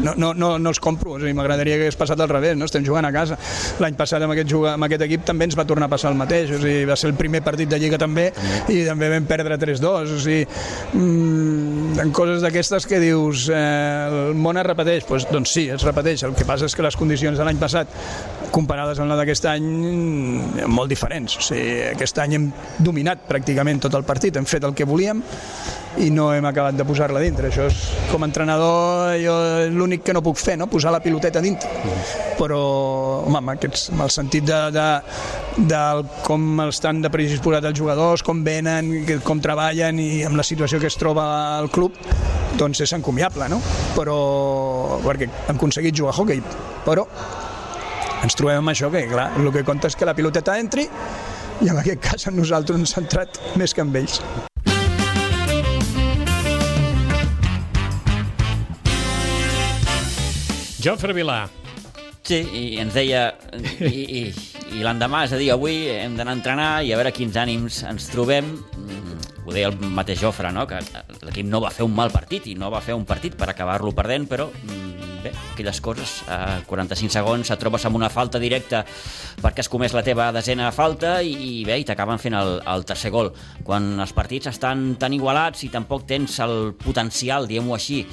no, 0.00 0.14
no, 0.16 0.30
no, 0.32 0.48
no 0.58 0.72
els 0.72 0.80
compro, 0.80 1.16
o 1.16 1.18
sigui, 1.20 1.34
m'agradaria 1.36 1.76
que 1.76 1.88
hagués 1.88 1.98
passat 2.00 2.20
al 2.24 2.30
revés, 2.30 2.56
no? 2.56 2.64
estem 2.70 2.86
jugant 2.86 3.04
a 3.04 3.12
casa. 3.12 3.36
L'any 3.82 3.98
passat 3.98 4.24
amb 4.24 4.32
aquest, 4.32 4.48
juga, 4.48 4.74
amb 4.78 4.88
aquest 4.88 5.04
equip 5.04 5.26
també 5.28 5.48
ens 5.50 5.58
va 5.58 5.66
tornar 5.68 5.90
a 5.90 5.92
passar 5.92 6.12
el 6.14 6.18
mateix, 6.20 6.54
o 6.56 6.60
sigui, 6.62 6.86
va 6.88 6.96
ser 6.96 7.10
el 7.12 7.18
primer 7.20 7.42
partit 7.44 7.68
de 7.68 7.80
Lliga 7.82 8.00
també 8.00 8.30
i 8.72 8.80
també 8.88 9.10
vam 9.12 9.28
perdre 9.28 9.58
3-2, 9.60 10.16
o 10.16 10.22
sigui, 10.24 10.46
mmm, 10.94 12.00
en 12.06 12.14
coses 12.16 12.40
d'aquestes 12.44 12.88
que 12.88 13.02
dius, 13.02 13.50
eh, 13.52 14.30
el 14.30 14.40
món 14.40 14.56
es 14.60 14.66
repeteix, 14.66 15.04
pues, 15.10 15.28
doncs 15.30 15.52
sí, 15.58 15.68
es 15.74 15.84
repeteix, 15.84 16.24
el 16.24 16.38
que 16.38 16.48
passa 16.48 16.70
és 16.70 16.74
que 16.74 16.86
les 16.86 16.96
condicions 16.96 17.36
de 17.36 17.44
l'any 17.44 17.60
passat 17.60 17.92
comparades 18.54 19.00
amb 19.02 19.10
la 19.10 19.18
d'aquest 19.18 19.48
any 19.50 19.64
molt 20.70 20.92
diferents, 20.92 21.38
o 21.40 21.42
sigui, 21.42 21.80
aquest 21.90 22.20
any 22.22 22.36
hem 22.38 22.50
dominat 22.78 23.26
pràcticament 23.28 23.82
tot 23.82 23.96
el 23.98 24.06
partit, 24.06 24.36
hem 24.38 24.46
fet 24.46 24.66
el 24.66 24.76
que 24.78 24.86
volíem 24.86 25.22
i 26.02 26.08
no 26.10 26.28
hem 26.34 26.46
acabat 26.46 26.74
de 26.74 26.84
posar-la 26.86 27.22
dintre. 27.22 27.50
Això 27.50 27.68
és, 27.70 27.80
com 28.10 28.24
a 28.24 28.28
entrenador, 28.28 29.14
jo 29.22 29.34
l'únic 29.74 30.02
que 30.06 30.14
no 30.14 30.22
puc 30.26 30.38
fer, 30.40 30.56
no? 30.58 30.66
posar 30.70 30.92
la 30.94 31.00
piloteta 31.02 31.42
dintre. 31.44 31.70
Però, 32.38 32.60
home, 33.24 33.38
amb, 33.38 33.54
aquests, 33.54 33.88
amb 33.94 34.06
el 34.06 34.10
sentit 34.14 34.46
de, 34.48 34.60
de, 34.74 34.88
de 35.70 35.82
com 36.26 36.64
estan 36.66 37.02
de 37.04 37.12
predisposats 37.14 37.70
els 37.70 37.78
jugadors, 37.78 38.26
com 38.26 38.42
venen, 38.46 38.90
com 39.26 39.42
treballen 39.42 40.02
i 40.02 40.10
amb 40.26 40.38
la 40.40 40.46
situació 40.46 40.82
que 40.82 40.90
es 40.90 40.98
troba 40.98 41.26
al 41.60 41.70
club, 41.74 41.98
doncs 42.58 42.82
és 42.86 42.94
encomiable, 42.94 43.48
no? 43.50 43.62
Però, 43.94 44.18
perquè 45.06 45.30
hem 45.30 45.56
aconseguit 45.56 46.02
jugar 46.02 46.14
a 46.14 46.22
hockey, 46.22 46.42
però 46.86 47.06
ens 48.24 48.36
trobem 48.38 48.62
amb 48.62 48.72
això 48.72 48.88
que, 48.92 49.04
clar, 49.10 49.28
el 49.36 49.50
que 49.52 49.64
compta 49.66 49.90
és 49.90 49.96
que 50.00 50.08
la 50.08 50.14
piloteta 50.16 50.56
entri 50.56 50.86
i 51.62 51.68
en 51.68 51.78
aquest 51.80 52.00
cas 52.02 52.26
a 52.28 52.32
nosaltres 52.32 52.80
ens 52.80 52.96
ha 52.96 53.02
entrat 53.02 53.40
més 53.60 53.74
que 53.76 53.84
amb 53.84 53.96
ells. 54.00 54.20
Jofre 60.84 61.14
Vilà. 61.16 61.44
Sí, 62.24 62.40
i 62.40 62.64
ens 62.80 62.96
deia... 62.96 63.26
I, 63.84 63.88
i, 63.92 64.22
i 64.74 64.82
l'endemà, 64.84 65.22
és 65.28 65.32
a 65.36 65.38
dir, 65.40 65.50
avui 65.52 65.84
hem 65.92 66.16
d'anar 66.16 66.32
a 66.32 66.38
entrenar 66.38 66.70
i 66.84 66.92
a 66.92 66.98
veure 66.98 67.12
quins 67.14 67.36
ànims 67.40 67.82
ens 67.88 68.08
trobem. 68.12 68.48
Mm, 68.80 69.28
ho 69.44 69.52
deia 69.52 69.68
el 69.68 69.76
mateix 69.96 70.24
Jofre, 70.24 70.50
no? 70.52 70.64
que 70.68 70.80
l'equip 71.24 71.46
no 71.48 71.60
va 71.64 71.72
fer 71.72 71.84
un 71.86 71.94
mal 71.96 72.12
partit 72.12 72.48
i 72.48 72.56
no 72.58 72.72
va 72.72 72.82
fer 72.84 72.96
un 72.96 73.04
partit 73.08 73.36
per 73.36 73.52
acabar-lo 73.52 73.92
perdent, 73.96 74.28
però 74.28 74.48
mm, 74.48 74.83
bé, 75.24 75.32
aquelles 75.54 75.80
coses, 75.80 76.22
a 76.28 76.60
45 76.68 77.12
segons 77.12 77.50
et 77.50 77.58
trobes 77.60 77.84
amb 77.88 77.96
una 77.96 78.10
falta 78.12 78.38
directa 78.42 78.84
perquè 79.42 79.64
has 79.64 79.68
comès 79.72 79.94
la 79.96 80.02
teva 80.06 80.30
desena 80.32 80.70
falta 80.72 81.16
i, 81.22 81.32
i 81.32 81.64
bé, 81.66 81.78
i 81.80 81.84
t'acaben 81.88 82.18
fent 82.22 82.34
el, 82.38 82.60
el 82.66 82.84
tercer 82.84 83.10
gol. 83.14 83.32
Quan 83.64 83.94
els 84.00 84.12
partits 84.16 84.46
estan 84.52 84.94
tan 85.00 85.12
igualats 85.16 85.64
i 85.64 85.68
tampoc 85.72 86.06
tens 86.06 86.38
el 86.44 86.74
potencial, 86.78 87.48
diguem-ho 87.50 87.74
així, 87.74 88.04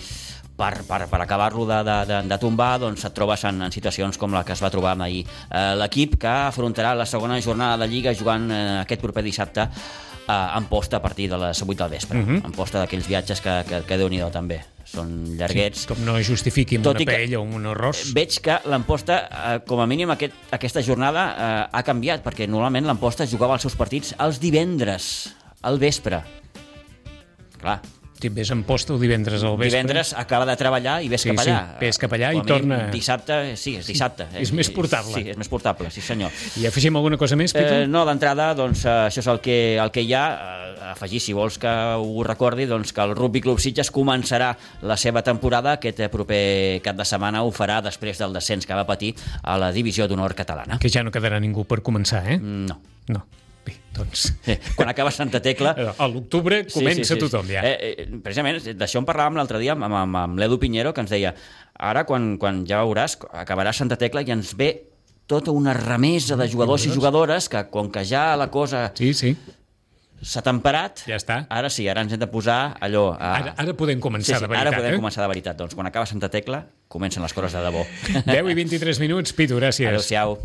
per, 0.61 0.83
per, 0.85 1.07
per 1.09 1.21
acabar-lo 1.23 1.63
de, 1.65 1.79
de, 1.87 1.95
de, 2.05 2.17
de 2.29 2.37
tombar 2.37 2.75
doncs 2.83 3.05
et 3.07 3.13
trobes 3.17 3.43
en, 3.49 3.63
en 3.65 3.71
situacions 3.73 4.17
com 4.21 4.33
la 4.35 4.43
que 4.45 4.53
es 4.53 4.61
va 4.61 4.69
trobar 4.69 4.93
ahir. 5.01 5.23
Eh, 5.49 5.73
L'equip 5.79 6.19
que 6.21 6.29
afrontarà 6.51 6.93
la 6.93 7.07
segona 7.09 7.39
jornada 7.41 7.79
de 7.81 7.87
Lliga 7.89 8.13
jugant 8.13 8.51
eh, 8.51 8.81
aquest 8.83 9.01
proper 9.01 9.23
dissabte 9.25 9.65
eh, 9.65 10.57
en 10.57 10.67
posta 10.69 10.97
a 10.97 11.01
partir 11.01 11.29
de 11.31 11.39
les 11.41 11.61
8 11.63 11.73
del 11.83 11.89
vespre, 11.89 12.19
uh 12.19 12.21
Mhm. 12.21 12.35
-huh. 12.37 12.45
en 12.45 12.51
posta 12.51 12.79
d'aquells 12.79 13.07
viatges 13.07 13.41
que, 13.41 13.63
que, 13.67 13.81
que 13.87 13.97
déu 13.97 14.07
nhi 14.09 14.21
també. 14.31 14.61
Són 14.91 15.11
llarguets. 15.39 15.85
Sí, 15.85 15.89
com 15.91 16.01
no 16.03 16.17
justifiqui 16.25 16.79
amb 16.79 16.89
Tot 16.89 16.99
una 16.99 17.07
paella 17.07 17.39
o 17.39 17.45
un 17.45 17.69
arròs. 17.71 18.09
Veig 18.15 18.41
que 18.43 18.57
l'Amposta, 18.67 19.21
eh, 19.29 19.55
com 19.67 19.79
a 19.79 19.87
mínim 19.87 20.11
aquest, 20.11 20.35
aquesta 20.51 20.83
jornada, 20.83 21.23
eh, 21.31 21.69
ha 21.71 21.83
canviat, 21.87 22.25
perquè 22.25 22.49
normalment 22.49 22.89
l'Amposta 22.89 23.27
jugava 23.29 23.55
els 23.55 23.67
seus 23.67 23.77
partits 23.79 24.13
els 24.19 24.41
divendres, 24.43 25.31
al 25.63 25.79
vespre. 25.79 26.19
Clar, 27.61 27.79
ves 28.29 28.51
en 28.51 28.63
posta 28.63 28.93
el 28.93 28.99
divendres 28.99 29.43
al 29.43 29.57
vespre. 29.57 29.69
divendres 29.69 30.13
acaba 30.13 30.45
de 30.45 30.55
treballar 30.55 31.01
i 31.03 31.09
ves 31.09 31.21
Sí, 31.21 31.29
cap 31.29 31.39
allà. 31.45 31.59
sí, 31.73 31.77
ves 31.85 31.97
cap 31.97 32.11
allà 32.13 32.33
i 32.35 32.41
torna- 32.45 32.87
Dissabte, 32.91 33.55
sí, 33.57 33.75
és 33.77 33.87
dissabte. 33.87 34.27
És 34.39 34.51
més 34.51 34.69
portable. 34.69 35.13
Sí, 35.13 35.29
és 35.29 35.37
més 35.37 35.47
portable, 35.49 35.89
sí 35.91 36.01
senyor. 36.01 36.31
I 36.57 36.65
afegim 36.67 36.95
alguna 36.95 37.17
cosa 37.17 37.35
més, 37.35 37.53
Pitu? 37.53 37.65
Eh, 37.65 37.87
no, 37.87 38.05
d'entrada, 38.05 38.53
doncs, 38.53 38.85
eh, 38.85 38.89
això 38.89 39.19
és 39.19 39.27
el 39.27 39.39
que, 39.39 39.77
el 39.77 39.91
que 39.91 40.01
hi 40.01 40.13
ha. 40.13 40.25
Eh, 40.57 40.67
afegir, 40.91 41.19
si 41.21 41.31
vols 41.31 41.57
que 41.57 41.67
ho 41.69 42.23
recordi, 42.23 42.65
doncs, 42.65 42.91
que 42.91 43.01
el 43.01 43.15
Rugby 43.15 43.39
Club 43.39 43.59
Sitges 43.59 43.91
començarà 43.93 44.57
la 44.81 44.97
seva 44.97 45.21
temporada 45.21 45.73
aquest 45.73 45.99
eh, 46.01 46.09
proper 46.09 46.81
cap 46.83 46.95
de 46.97 47.05
setmana, 47.05 47.43
ho 47.43 47.51
farà 47.51 47.81
després 47.81 48.17
del 48.17 48.33
descens 48.33 48.65
que 48.65 48.73
va 48.73 48.85
patir 48.85 49.15
a 49.43 49.57
la 49.57 49.71
Divisió 49.71 50.07
d'Honor 50.07 50.33
catalana. 50.35 50.79
Que 50.79 50.89
ja 50.89 51.03
no 51.03 51.11
quedarà 51.11 51.39
ningú 51.39 51.63
per 51.65 51.81
començar, 51.81 52.25
eh? 52.29 52.39
No. 52.41 52.81
No. 53.07 53.25
Doncs... 54.01 54.27
Eh, 54.49 54.57
Quan 54.75 54.89
acaba 54.91 55.13
Santa 55.13 55.41
Tecla... 55.43 55.73
A 56.01 56.07
l'octubre 56.09 56.63
comença 56.73 57.17
tothom, 57.19 57.49
ja. 57.53 57.63
Eh, 57.65 57.93
eh, 58.03 58.07
precisament, 58.23 58.59
d'això 58.77 59.01
en 59.01 59.07
parlàvem 59.07 59.37
l'altre 59.39 59.61
dia 59.61 59.75
amb, 59.77 59.85
amb, 59.87 60.17
amb 60.25 60.41
l'Edu 60.41 60.57
Pinheiro, 60.61 60.93
que 60.95 61.03
ens 61.05 61.13
deia 61.13 61.35
ara, 61.77 62.05
quan, 62.09 62.35
quan 62.41 62.63
ja 62.69 62.81
veuràs, 62.85 63.19
acabarà 63.45 63.73
Santa 63.75 63.97
Tecla 64.01 64.25
i 64.25 64.33
ens 64.33 64.55
ve 64.57 64.71
tota 65.31 65.53
una 65.55 65.71
remesa 65.77 66.35
de 66.35 66.49
jugadors 66.51 66.85
i 66.85 66.91
jugadores 66.91 67.47
que, 67.47 67.63
com 67.71 67.87
que 67.93 68.03
ja 68.03 68.33
la 68.35 68.49
cosa 68.51 68.89
Sí, 68.97 69.13
sí. 69.15 69.31
s'ha 70.21 70.43
temperat, 70.43 71.05
Ja 71.07 71.15
està. 71.17 71.37
ara 71.49 71.69
sí, 71.71 71.87
ara 71.89 72.03
ens 72.03 72.11
hem 72.13 72.19
de 72.21 72.27
posar 72.29 72.75
allò... 72.83 73.13
A... 73.15 73.31
Ara, 73.39 73.53
ara 73.63 73.75
podem 73.79 74.01
començar 74.03 74.35
sí, 74.35 74.39
sí, 74.41 74.43
de 74.43 74.51
veritat, 74.51 74.67
ara 74.67 74.81
podem 74.81 74.97
eh? 74.97 74.99
començar 74.99 75.23
de 75.23 75.29
veritat. 75.31 75.57
Doncs 75.61 75.77
quan 75.77 75.87
acaba 75.87 76.09
Santa 76.09 76.29
Tecla, 76.29 76.65
comencen 76.91 77.23
les 77.23 77.33
coses 77.33 77.55
de 77.55 77.63
debò. 77.63 77.85
10 78.27 78.51
i 78.51 78.57
23 78.59 78.99
minuts, 79.05 79.33
Pitu, 79.37 79.61
gràcies. 79.61 79.87
Adéu-siau. 79.87 80.35